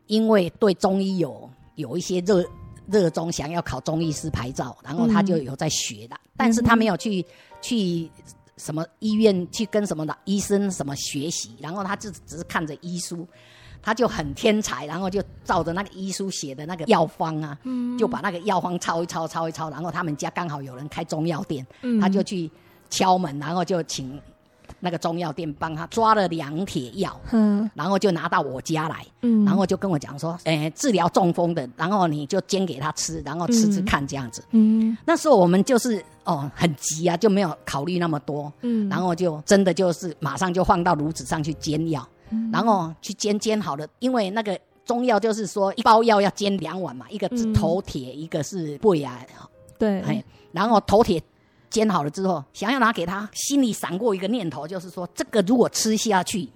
[0.07, 2.45] 因为对中医有有一些热
[2.87, 7.25] 热衷，想要考中医师牌照，然后他就有在学的，嗯、但是他没有去
[7.61, 8.11] 去
[8.57, 13.27] 什么医院去跟什么的医生什么学习，然后他就只是看着医书，
[13.83, 22.51] 他就很天才，然后就照着那个医书写的那个药方啊，嗯、就把那个药方抄一抄，抄一抄，然后他们家刚好有人开中药店，嗯、他就去
[22.89, 24.21] 敲门，然后就请。
[24.87, 49.19] 那个中药店帮他抓了两帖药，嗯，然后就拿到我家来，嗯，然后就跟我讲说，诶，治疗中风的，然后你就煎给他吃，然后吃吃看这样子，嗯，那时候我们就是哦很急啊，就没有考虑那么多，嗯，然后就真的就是马上就放到炉子上去煎药，嗯，然后去煎煎好了，因为那个中药就是说一包药要煎两碗嘛，一个是头铁，一个是胃啊，
[49.81, 51.21] 对，哎，然后头铁。
[51.69, 56.49] 煎好了之后，想要拿给他，心里闪过一个念头，就是说，这个如果吃下去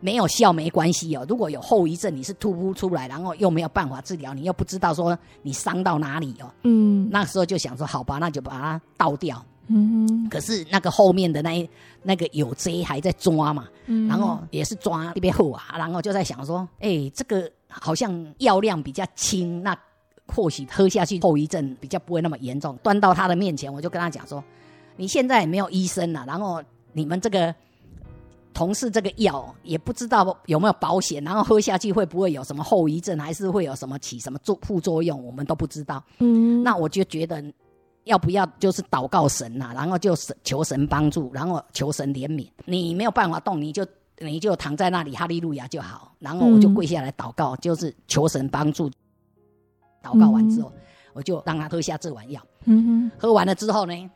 [0.00, 1.24] 没有效没关系哦。
[1.28, 6.50] 如果有后遗症，你是吐不出来，然后又没有办法治疗，你又不知道说你伤到哪里哦。
[6.64, 9.44] 嗯，那时候就想说，好吧，那就把它倒掉。
[9.68, 11.70] 嗯，可是那个后面的那
[12.02, 19.76] 那个有贼还在抓嘛，嗯，然后也是抓特别厚啊，然后就在想说，哎，这个好像药量比较轻，那。
[20.34, 22.76] 或许喝下去后遗症比较不会那么严重。
[22.82, 24.42] 端到他的面前，我就跟他讲说
[24.96, 26.62] ：“你现在也没有医生了，然后
[26.92, 27.54] 你们这个
[28.54, 36.02] 同事这个药也不知道有没有保险，然后喝下去会不会有什么后遗症，还是会有什么起什么作副作用，我们都不知道。
[36.18, 37.42] 嗯，那我就觉得
[38.04, 40.14] 要不要就是祷告神呐，然后就
[40.44, 42.46] 求神帮助，然后求神怜悯。
[42.64, 43.86] 你没有办法动，你就
[44.18, 46.12] 你就躺在那里哈利路亚就好。
[46.18, 48.90] 然后我就跪下来祷告，就是求神帮助。”
[50.02, 50.80] 祷告完之后，嗯、
[51.14, 52.42] 我就让他喝下这碗药。
[52.64, 54.10] 嗯哼，喝完了之后呢，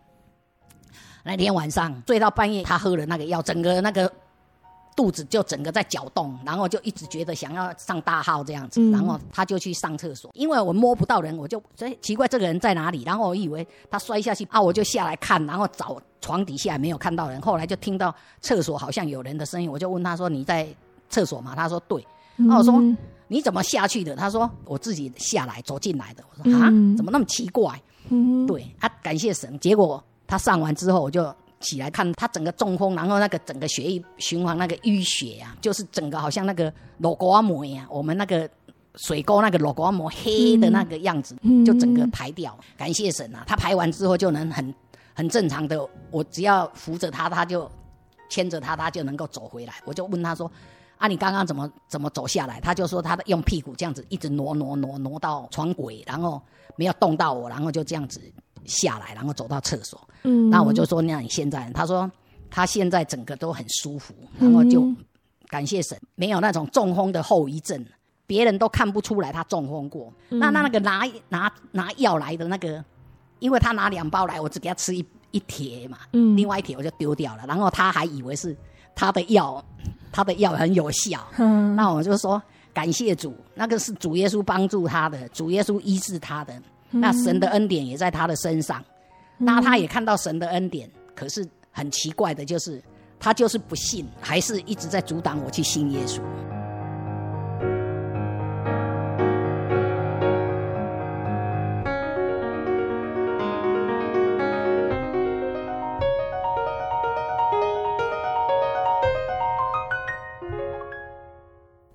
[1.25, 4.11] 那天晚上醉到半夜，他喝了那个药，整个那个
[4.95, 10.31] 肚子就整个在搅动，然后就一直觉得想要上大号这样子，嗯、然后他就去上厕所。
[10.35, 13.03] 因为我摸不到人，我就哎奇怪这个人在哪里？
[13.05, 17.41] 然后我以为他摔下去啊，我就下来看，然后找床底下没有看到人。
[17.43, 20.67] 后来就听到厕所好像有人的声音，我就问他说：“你在
[21.11, 22.07] 厕所吗？”他说：“对。”
[22.37, 22.81] 然后我说。
[23.29, 24.15] 嗯你怎么下去的？
[24.15, 26.23] 他说我自己下来走进来的。
[26.31, 26.67] 我说啊，
[26.97, 27.81] 怎么那么奇怪？
[28.09, 29.59] 嗯，对，他、啊、感谢神。
[29.59, 38.49] 结果他上完之后，我就起来看他整个中风，然后那个整个血液循环那个淤血啊，就是整个好像那个肉瓜膜一样，我们那个
[38.95, 41.35] 水沟那个肉瓜膜黑的那个样子，
[41.67, 42.57] 就整个排掉。
[42.77, 44.73] 感谢神啊，他排完之后就能很
[45.15, 47.69] 很正常的，我只要扶着他，他就
[48.29, 49.75] 牵着他，他就能够走回来。
[49.85, 50.49] 我就问他说
[50.99, 56.41] ：“啊，你刚刚怎么怎么走下来？”他就说他用屁股这样子一直挪挪挪挪到床尾，然后
[56.77, 58.21] 没有动到我，然后就这样子
[58.65, 60.01] 下来，然后走到厕所。
[60.23, 62.11] 嗯，那我就说：“那你现在？”他说
[62.51, 64.87] ：“他现在整个都很舒服，然后就
[65.49, 67.85] 感谢神，没有那种中风的后遗症，
[68.27, 70.13] 别人都看不出来他中风过。
[70.31, 72.85] 嗯、那那那个拿拿拿药来的那个。”
[73.39, 77.45] 因为他拿两包来，我只给他吃一一帖嘛，嗯，另外一帖我就丢掉了。
[77.47, 78.57] 然后他还以为是
[78.97, 79.65] 他的药，
[80.11, 81.25] 他的药很有效。
[81.39, 82.43] 嗯，那我就说
[82.75, 86.53] 感谢主，那个是主耶稣帮助他的，主耶稣医治他的，
[86.91, 88.81] 嗯、那神的恩典也在他的身上。
[89.39, 92.83] 嗯、那他也看到神的恩典，可是很奇怪的就是，
[93.21, 96.21] 他就是不信，还是一直在阻挡我去信耶稣。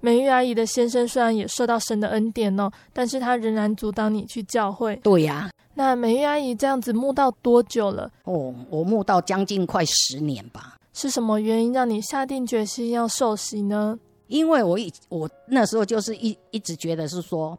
[0.01, 4.95] 美玉阿姨的先生虽然也受到神的恩典哦，但是他仍然阻挡你去教会。
[4.97, 8.11] 对呀、啊，那美玉阿姨这样子慕道多久了？
[8.23, 10.75] 哦，我慕道将近快十年吧。
[10.93, 13.97] 是什么原因让你下定决心要受洗呢？
[14.27, 17.57] 因为我一我那时候就是一一直觉得是说，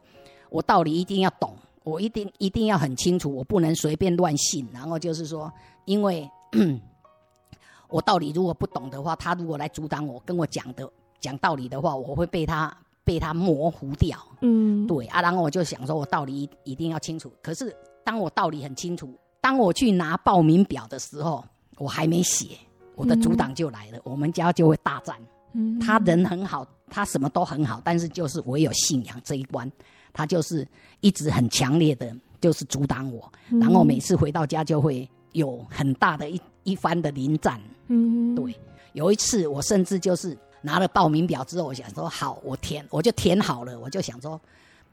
[0.49, 4.67] 我道理一定要懂，我一定一定要很清楚，我不能随便乱信。
[4.73, 5.51] 然后就是说，
[5.85, 6.29] 因为
[7.87, 10.89] 我道理如果不懂的话，他如果来阻挡我，跟我讲的。
[11.23, 14.19] 讲道理的话，我会被他被他模糊掉。
[14.41, 17.31] 嗯，对啊，然后我就想说，我道理一定要清楚。
[17.41, 21.41] 可是当我道理很清楚，当我去拿报名表的时候，
[21.77, 22.57] 我还没写，
[22.95, 25.15] 我的阻挡就来了，嗯、我们家就会大战。
[25.53, 29.71] 嗯，他人很好，他什么都很好，但是就是我有信仰这一关，
[30.11, 30.67] 他就是
[30.99, 33.31] 一直很强烈的，就是阻挡我。
[33.49, 37.61] 嗯、然后每次回到家就会有很大的一一番的临战。
[37.87, 38.53] 嗯，对，
[38.91, 40.37] 有一次我甚至就是。
[40.65, 43.77] 拿了报名表之后，我想说好，我填，我就填好了。
[43.77, 44.39] 我就想说，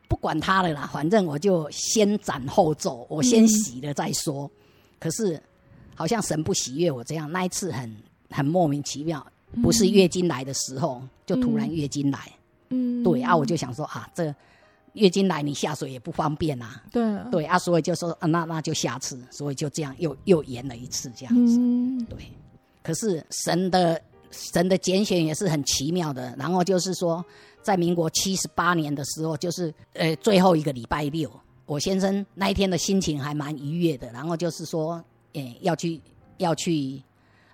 [0.09, 4.47] 不管他了啦，反正我就先斩后奏，我先洗了再说。
[4.47, 4.51] 嗯、
[4.99, 5.41] 可是
[5.95, 7.97] 好像神不喜悦我这样，那一次很
[8.31, 9.25] 很莫名其妙，
[9.63, 12.19] 不是月经来的时候，嗯、就突然月经来。
[12.71, 14.35] 嗯，对啊，我就想说啊，这
[14.95, 16.83] 月经来你下水也不方便啊。
[16.91, 21.57] 对啊，对啊，所以就说啊，那那就下次，所以就这样又又延了一次这样子。
[21.61, 22.19] 嗯，对。
[22.83, 24.03] 可是神的。
[24.31, 27.25] 神的拣选也是很奇妙的，然后就是说，
[27.63, 31.31] 在民国七十八年的时候，就是呃最后一个礼拜六，
[31.67, 35.03] 我先生那一天的心情还蛮愉悦的，然后就是说，
[35.33, 36.01] 诶要去
[36.39, 37.03] 要去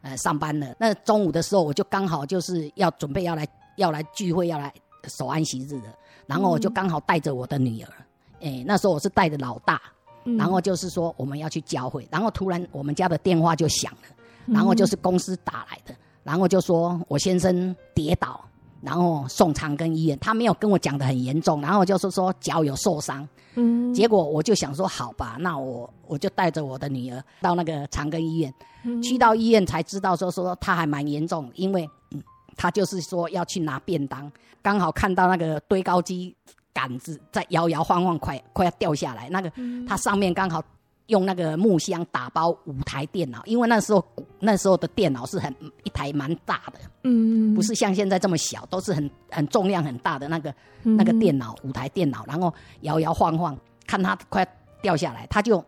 [0.03, 0.74] 呃上班了。
[0.79, 4.72] 那中午的时候，我就刚好就是要准备要来要来聚会，要来
[5.09, 5.93] 守安息日的，
[6.27, 7.93] 然后我就刚好带着我的女儿，
[8.41, 9.81] 诶那时候我是带着老大，
[10.24, 14.09] 然后就是说我们要去教会，然后突然我们家的电话就响了，
[14.47, 15.95] 然后就是公司打来的。
[16.27, 18.45] 然后就说我先生跌倒，
[18.83, 20.18] 然后送长庚医院。
[20.18, 23.27] 他没有跟我讲的很严重，然后就是说脚有受伤。
[23.55, 28.53] 嗯，结果我就想说好吧，那我我就带着我的女儿到那个长庚医院。
[28.83, 32.20] 嗯，去到医院才知道说说他还蛮严重，因为嗯，
[32.57, 36.35] 他就是说要去拿便当，刚好看到那个堆高机
[36.74, 39.29] 杆子在摇摇晃晃，快快要掉下来。
[39.31, 39.53] 那个
[39.89, 40.61] 它上面刚好。
[41.07, 44.05] 用那个木箱打包五台电脑，因为那时候
[44.41, 45.55] 那时候的电脑是很
[45.85, 50.53] 一台蛮大的，嗯，不是像现在这么小，都是很很重量很大的那个、
[50.83, 54.47] 嗯、那个电脑五台电脑，然后摇摇晃晃，看它快
[54.83, 55.65] 掉下来，他就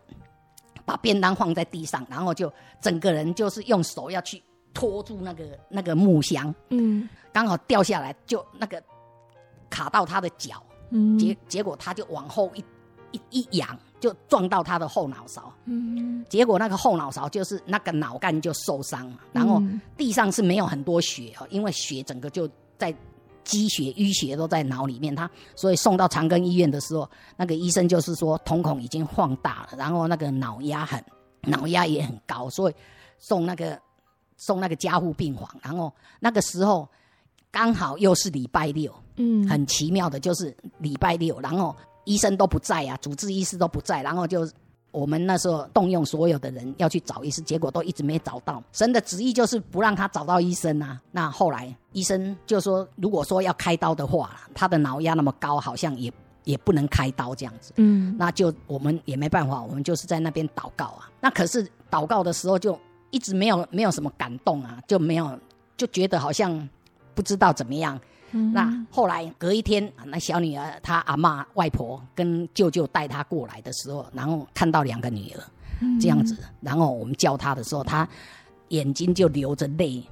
[0.83, 8.83] 把便当放在地上，然后就整个人就是用手要去拖住那个那个木箱，嗯，刚好掉下来就那个
[9.69, 12.63] 卡到他的脚，嗯，结结果他就往后一
[13.11, 13.79] 一一仰。
[13.99, 19.61] 就撞到他的后脑勺，嗯，结果那个后脑勺就是那个脑干就受伤了，然后
[19.97, 22.95] 地上是没有很多血哦，因为血整个就在
[23.43, 31.03] 积血淤血都在脑里面，他所以送到长庚医院的时候，那个医生就是说瞳孔已经放大了，然后那个脑压很
[31.41, 32.75] 脑压也很高，所以
[33.17, 33.77] 送那个
[34.37, 36.87] 送那个加护病房，然后那个时候
[37.51, 41.75] 刚好又是礼拜六，嗯，很奇妙的就是礼拜六，然后。
[42.05, 44.47] 医生都不在啊，主治医师都不在，然后就
[44.91, 48.63] 我们那时候动用所有的人要去找医师，结果都一直没找到。
[48.71, 50.99] 神的旨意就是不让他找到医生啊。
[51.11, 56.11] 那后来医生就说，如果说要开刀的话，他的脑压那么高，好像也
[56.43, 57.71] 也不能开刀这样子。
[57.75, 61.09] 嗯，那就我们也没办法，我们就是在那边祷告啊。
[61.21, 62.79] 那可是祷告的时候就
[63.11, 65.39] 一直没有没有什么感动啊，就没有
[65.77, 66.67] 就觉得好像
[67.13, 67.99] 不知道怎么样。
[68.31, 75.43] 嗯、那后来隔一天，那小女儿她阿嬷、外婆跟舅舅带她过来的时候，然后看到两个女儿，
[75.99, 76.37] 这样子。
[76.61, 78.07] 然后我们叫她的时候，她
[78.69, 80.03] 眼睛就流着泪，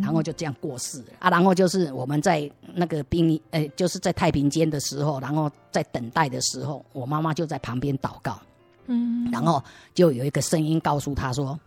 [0.00, 1.30] 然后就这样过世了啊。
[1.30, 8.40] 然后就是我们在那个殡，呃，就是在太平间的时候，然后在等待的时候，我妈妈就在旁边祷告，
[8.86, 9.62] 嗯，然后
[9.94, 11.58] 就有一个声音告诉他说，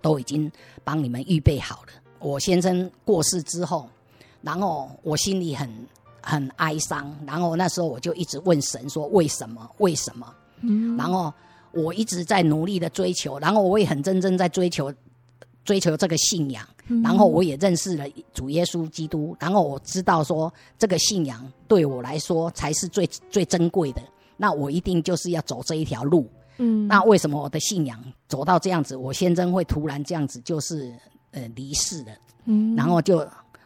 [0.00, 0.50] 都已经
[0.84, 1.88] 帮你们预备好了。
[2.20, 3.88] 我先生过世之后，
[4.48, 5.68] 然后我心里很
[6.22, 9.70] 很哀伤，然后那时候我就一直问神说：为什么？
[9.76, 10.26] 为什么？
[10.62, 11.30] 嗯，然后
[11.72, 14.90] 我一直在努力的追求，然后我也很真正在追求
[15.66, 16.66] 追求这个信仰，
[17.04, 24.00] 然后我也认识了主耶稣基督，然后我知道说这个信仰对我来说才是最最珍贵的，
[24.38, 26.26] 那我一定就是要走这一条路。
[26.56, 30.90] 嗯，那为什么我的信仰走到这样子，我先生会突然这样子就是？
[31.32, 32.12] 呃，离世了，
[32.46, 33.18] 嗯，然后就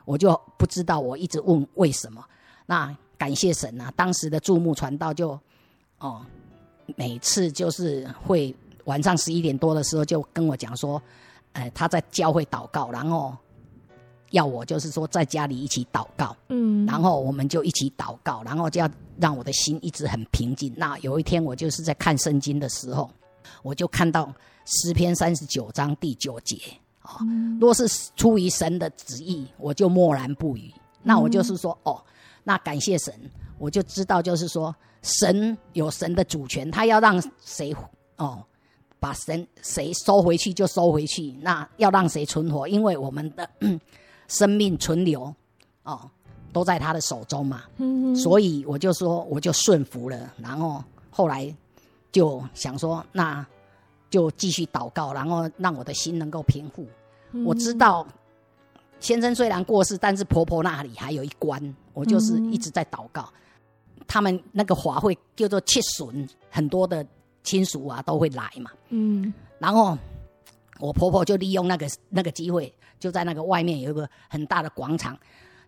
[0.05, 2.25] 我就不知道，我一直问为什么。
[2.67, 5.39] 那感谢神啊，当时的注目传道就
[5.99, 6.25] 哦，
[6.97, 11.01] 每次就是会晚上十一点多的时候就跟我讲说，
[11.53, 13.37] 呃，他在教会祷告，然后
[14.31, 20.73] 要我就是说在家里一起祷告，嗯，然后我们就一起祷告，然后就要让我的心一直很平静。
[20.77, 23.11] 那有一天我就是在看圣经的时候，
[23.63, 24.33] 我就看到
[24.65, 26.57] 诗篇三十九章第九节。
[27.03, 27.19] 哦，
[27.61, 30.73] 若是出于神的旨意，我就默然不语。
[31.03, 32.01] 那我就是说，哦，
[32.45, 33.13] 那感谢神，
[33.59, 37.75] 我就知道，就是说，神有神的主权，他要让谁
[38.17, 38.45] 哦，
[39.01, 41.33] 把神谁收回去就收回去。
[41.41, 43.49] 那要让谁存活，因为我们的
[44.29, 45.35] 生命存留
[45.83, 46.09] 哦，
[46.53, 47.65] 都在他的手中嘛。
[47.79, 50.33] 嗯，所以我就说，我就顺服了。
[50.39, 51.53] 然后后来
[52.13, 53.45] 就想说，那。
[54.13, 56.87] 就继续祷告，然后让我的心能够平复。
[57.31, 58.07] 嗯、我知道
[59.01, 63.27] 先生虽然过世，但是婆婆那里还有一关，我就是一直在祷告。
[63.97, 67.05] 嗯、他们那个法会叫做七旬，很多的
[67.43, 68.71] 亲属啊都会来嘛。
[68.91, 69.97] 嗯，然后
[70.79, 75.19] 我婆婆就利用那个那个机会，就在那个外面有一个很大的广场，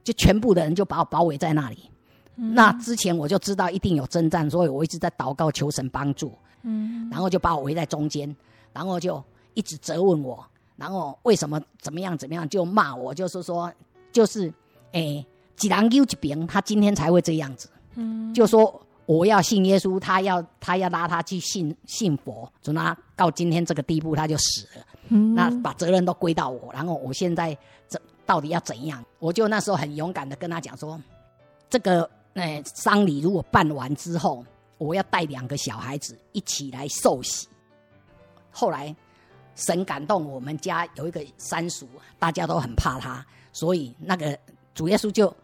[0.03, 1.90] 就全部的人就把我包围在那里。
[2.36, 6.36] 嗯、那之前我就知道一定有征战，所以我一直在祷告求神帮助。
[6.64, 8.34] 嗯，然后就把我围在中间，
[8.72, 10.44] 然后就一直责问我，
[10.76, 13.70] 然后为什么怎么样怎么样，就骂我，就是说，
[14.10, 14.52] 就是，
[14.92, 15.24] 诶，
[15.56, 27.56] 几郎丢几饼，他今天才会这样子，嗯，就说我要信耶稣，他要他要拉他去信信佛，就他到今天这个地步，他就死了，嗯，那把责任都归到我，然后我现在
[27.86, 29.04] 怎到底要怎样？
[29.18, 30.98] 我就那时候很勇敢的跟他讲说，
[31.68, 34.44] 这个诶丧礼如果办完之后。
[34.78, 37.48] 我要带两个小孩子一起来受洗。
[38.50, 38.94] 后来
[39.54, 44.38] 神感动，我们家有一个三叔，大家都很怕他，所以那个
[44.74, 45.34] 主耶稣就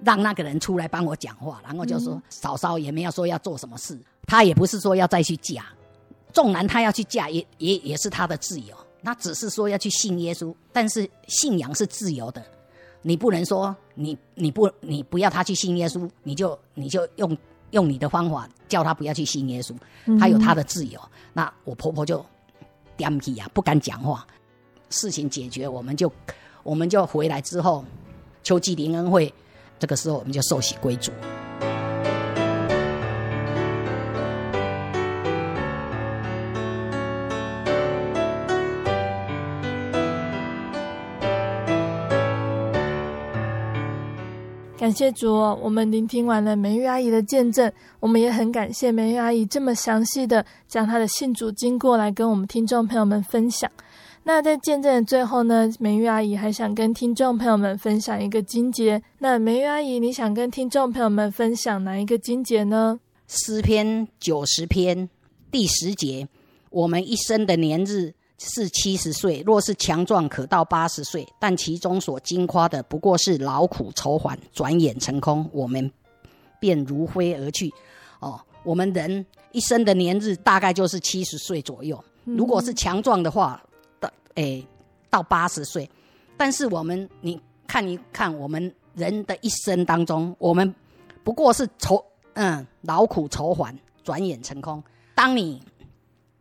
[0.00, 5.64] 让那个人出来帮我讲话，然后就说：“嫂嫂也没有说要做什么事，他也不是说要再去嫁，
[6.32, 8.76] 纵然他要去嫁，也也也是他的自由。
[9.02, 12.44] 他只是说要去信耶稣，但是信仰是自由的，
[13.02, 17.36] 你不能说你你不你不要他去信耶稣，你就你就用。”
[17.70, 19.74] 用你的方法叫他不要去信耶稣，
[20.18, 21.00] 他有他的自由。
[21.00, 22.24] 嗯、那我婆婆就
[22.96, 24.26] 点起啊，不敢讲话。
[24.90, 26.10] 事情解决，我们就
[26.62, 27.84] 我们就回来之后，
[28.42, 29.32] 秋季灵恩会，
[29.78, 31.10] 这个时候我们就受洗归主。
[44.86, 53.68] 感谢主哦，我们聆听完了梅玉阿姨的见证，我们也很感谢梅玉阿姨这么详细的将她的信主经过来跟我们听众朋友们分享。
[54.22, 59.02] 那在见证的最后呢，梅玉阿姨还想跟听众朋友们分享一个经节。
[59.18, 63.00] 那梅玉阿姨，你想跟听众朋友们分享哪一个经节呢？
[63.26, 65.10] 诗篇九十篇
[65.50, 66.28] 第十节，
[66.70, 68.14] 我们一生的年日。
[68.38, 75.90] 是七十岁，若是强壮，可到八十岁，但其中所经夸的，不过是劳苦愁烦，转眼成空，我们
[76.60, 77.72] 便如飞而去。
[78.20, 82.02] 哦，我们人一生的年日大概就是七十岁左右。
[82.24, 83.62] 如果是强壮的话，
[83.98, 84.66] 到诶
[85.08, 85.88] 到八十岁，
[86.36, 90.74] 但是我们你看一看，我们人的一生当中，我们
[91.24, 94.82] 不过是愁嗯劳苦愁烦，转眼成空。
[95.14, 95.62] 当你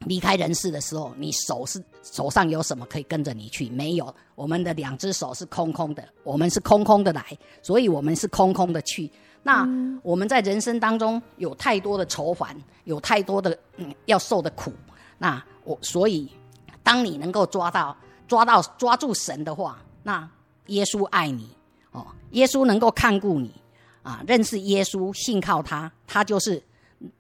[0.06, 3.70] 离开人世的时候，你手是手上有什么可以跟着你去？
[3.70, 7.26] 没有，我们的两只手是空空的，我们是空空的来，
[7.62, 9.12] 所以我们是空空的去。
[9.44, 9.68] 那
[10.02, 14.72] 我们在人生当中有太多的愁烦，有太多的嗯要受的苦。
[15.18, 16.30] 那我所以，
[16.82, 17.96] 当你能够抓到
[18.28, 20.28] 抓到抓住神的话，那
[20.68, 21.50] 耶稣爱你
[21.92, 23.54] 哦，耶稣能够看顾你
[24.02, 26.62] 啊，认识耶稣，信靠他，他就是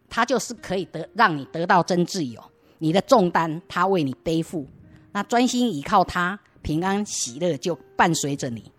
[0.09, 2.43] 他就是可以得让你得到真自由。
[2.77, 4.65] 你的重担他为你背负，
[5.11, 8.71] 那专心依靠他，平安喜乐就伴随着你，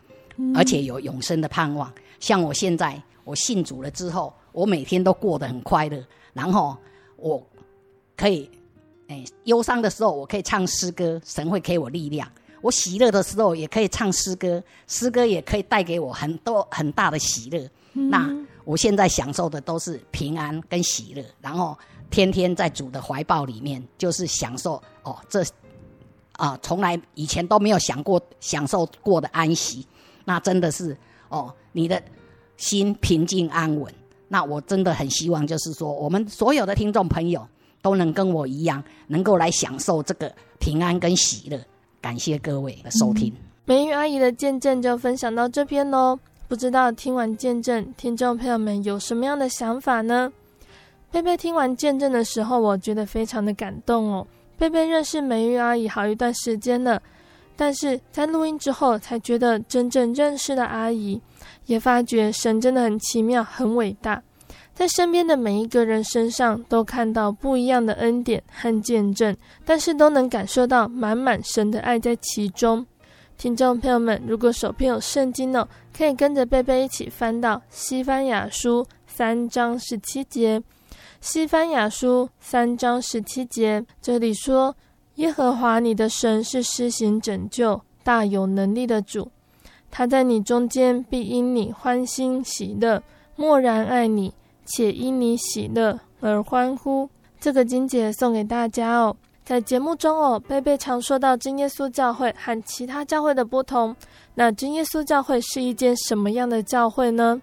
[0.54, 1.92] 而且有永生的盼望。
[2.20, 6.76] 像我现在，我信主了之后，我每天都过得很快乐，然后
[7.16, 7.44] 我
[8.16, 8.50] 可以，
[9.08, 12.26] 哎，忧伤的时候我可以唱诗歌，神会给我力量；
[12.60, 17.68] 我喜乐的时候也可以唱诗歌，诗歌也可以带给我很多很大的喜乐。
[17.94, 18.30] 嗯、那
[18.64, 21.76] 我现在享受的都是平安跟喜乐，然后
[22.10, 25.44] 天天在主的怀抱里面，就是享受哦，这
[26.32, 29.86] 啊从来以前都没有想过享受过的安息，
[30.24, 30.96] 那真的是
[31.28, 32.02] 哦，你的
[32.56, 33.92] 心平静安稳。
[34.28, 37.46] 那我真的很希望，就是说我们所有的听众朋友
[37.80, 41.60] 都能跟我一样，能够来享受这个平安跟喜乐。
[42.00, 43.32] 感谢各位的收听。
[43.64, 46.18] 美玉阿姨的见证就分享到这边喽。
[46.48, 50.32] 不知道听完见证，听众朋友们有什么样的想法呢？
[51.16, 54.26] 贝贝听完见证的时候，我觉得非常的感动哦。
[54.58, 57.00] 贝贝认识美玉阿姨好一段时间了，
[57.56, 61.18] 但是在录音之后，才觉得真正认识的阿姨，
[61.64, 64.22] 也发觉神真的很奇妙、很伟大，
[64.74, 72.84] 在身边的每一个人身上都看到不一样的恩典和见证，但是都能感受到满满神的爱在其中。
[73.38, 80.62] 听众朋友们，如果手边有圣经呢，可以跟着贝贝一起翻到西班牙书三章十七节。
[81.26, 84.76] 西番雅书三章十七节，这里说
[85.16, 89.28] ：“耶和华你的神是施行拯救、大有能力的主，
[89.90, 93.02] 他在你中间必因你欢欣喜乐，
[93.34, 94.32] 默然爱你，
[94.66, 97.10] 且因你喜乐而欢呼。”
[97.40, 99.16] 这个金节送给大家哦。
[99.44, 103.94] 在节目中哦，贝贝常说到真耶稣教会和其他教会的不同。
[104.36, 107.42] 那真耶稣教会是一间什么样的教会呢？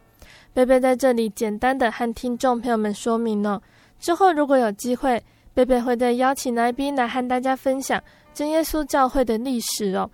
[0.54, 3.62] 贝贝在这里简单的和听众朋友们说明哦。
[4.04, 5.24] 之后如果有机会，
[5.54, 10.10] 贝贝会再邀请来宾来和大家分享真耶稣教会的历史哦。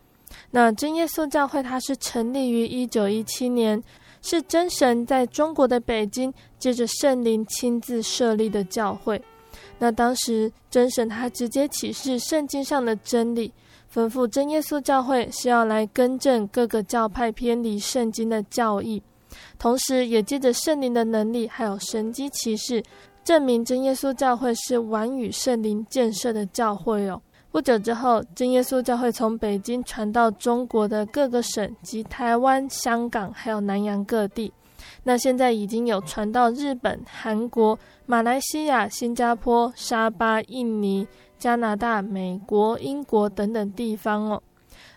[0.51, 3.81] 那真耶稣教会它是成立于一九一七年，
[4.21, 9.19] 是真神在中国的北京借着圣灵亲自设立的教会。
[9.79, 13.51] 那当时真神他直接启示圣经上的真理，
[13.91, 19.01] 吩咐真耶稣教会是要来更正各个教派偏离圣经的教义，
[19.57, 22.83] 同时也借着圣灵的能力，还有神迹奇事，
[23.29, 27.21] 证明真耶稣教会是晚与圣灵建设的教会哦。
[27.51, 34.51] 不久之后，真耶稣教会从北京传到中国的各个省及台湾、香港，还有南洋各地。
[35.03, 37.77] 那现在已经有传到日本、韩国、
[38.07, 41.07] 马来西亚、新加坡、沙巴、印尼、
[41.37, 44.41] 加拿大、美国、英国等等地方哦。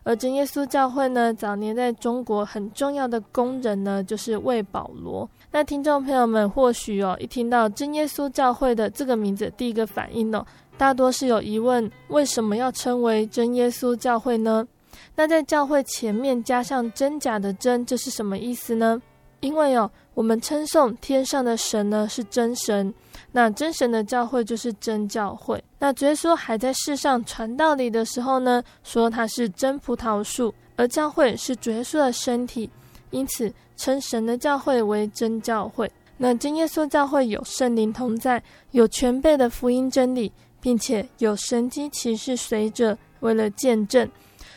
[0.04, 5.28] 而真耶稣教会呢，早年在中国很重要的工人呢，就是魏保罗。
[5.50, 10.44] 那听众朋友们或许哦，一听到真耶稣教会的这个名字，第一个反应哦，
[10.76, 14.66] 大多是有疑问：为什么要称为真耶稣教会呢？
[15.14, 19.00] 那在教会前面加上真假的真，这是什么意思呢？
[19.40, 22.92] 因为哦，我们称颂天上的神呢是真神，
[23.32, 25.62] 那真神的教会就是真教会。
[25.78, 32.70] 那主耶稣还在世上传道理的时候呢，说他是真葡萄树，而教会是主耶稣的身体，
[33.10, 35.90] 因此称神的教会为真教会。
[36.18, 40.30] 那真耶稣教会有圣灵同在，有全备的福音真理，
[40.60, 44.08] 并且有神迹奇事随着，为了见证。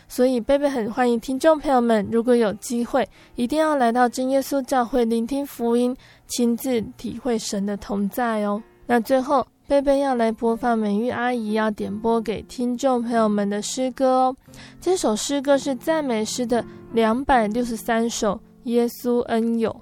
[0.07, 5.97] 所以，贝贝很欢迎听众朋友们，如果有机会，一定要来到真耶稣教会聆听福音，
[6.28, 8.61] 亲自体会神的同在哦。
[8.86, 14.36] 那最后，贝贝要来播放美玉阿姨要点播给听众朋友们的诗歌哦。
[14.80, 16.63] 这首诗歌是赞美诗的
[16.93, 19.76] 两百六十三首，《耶稣恩友》。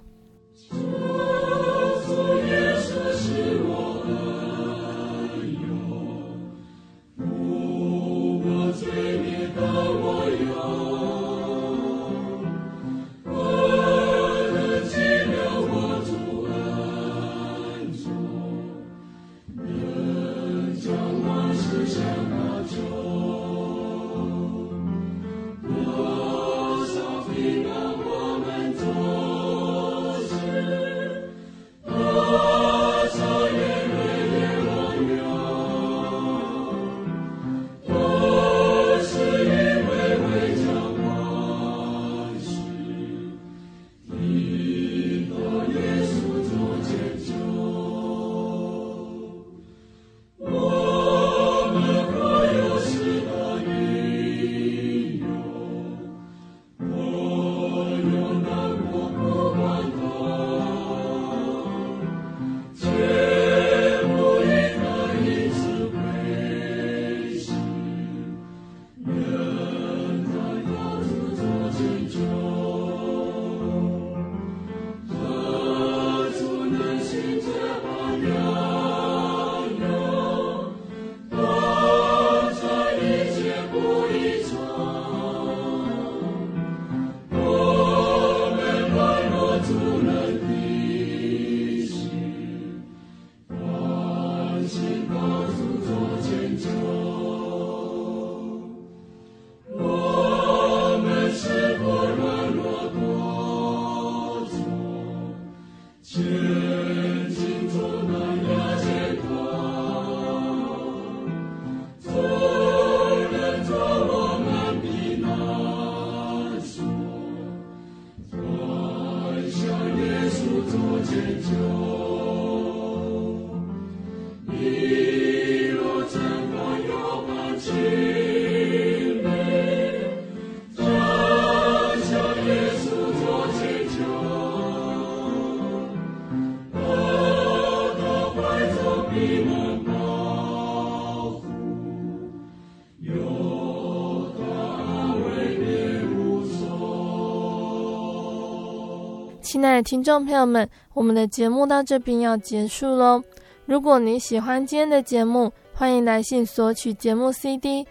[149.42, 153.24] 亲爱的听众朋友们，我们的节目到这边要结束喽。
[153.66, 157.86] 如果你喜欢今天的节目，欢迎来信索取节目 CD。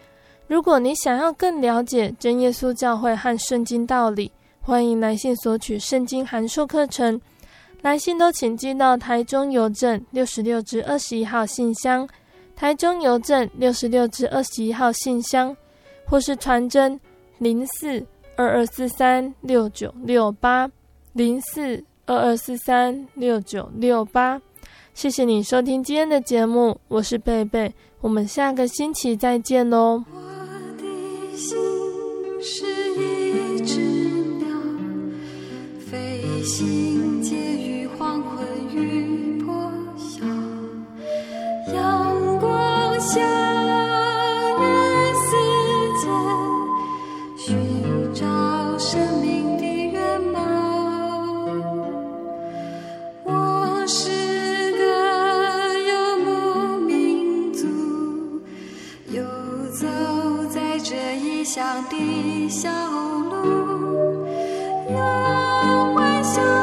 [0.47, 7.19] 如果你想要更了解真耶稣教会和圣经道理，欢迎来信索取圣经函授课程。
[7.83, 12.07] 来信都请寄到台中邮政六十六至二十一号信箱，
[12.55, 15.55] 台中邮政六十六至二十一号信箱，
[16.05, 16.99] 或是传真
[17.39, 18.03] 零四
[18.37, 20.71] 二二四三六九六八。
[21.11, 24.41] 零四二二四三六九六八，
[24.95, 27.71] 谢谢你收听今天的节目，我是贝贝，
[28.01, 30.03] 我们下个星期再见喽。
[30.11, 30.21] 我
[30.77, 31.55] 的心
[32.41, 32.65] 是
[32.95, 33.79] 一只
[34.39, 34.57] 鸟，
[35.85, 37.12] 飞行
[43.05, 43.21] 向
[44.61, 44.63] 人
[45.15, 45.27] 世
[45.99, 46.07] 间
[47.35, 48.25] 寻找
[48.77, 49.93] 生命的源
[50.23, 50.33] 泉
[53.25, 54.81] 我是个
[55.79, 55.91] 游
[56.23, 57.67] 牧民族
[59.09, 59.21] 游
[59.73, 59.85] 走
[60.49, 64.25] 在这异乡的小路
[64.89, 66.62] 阳光下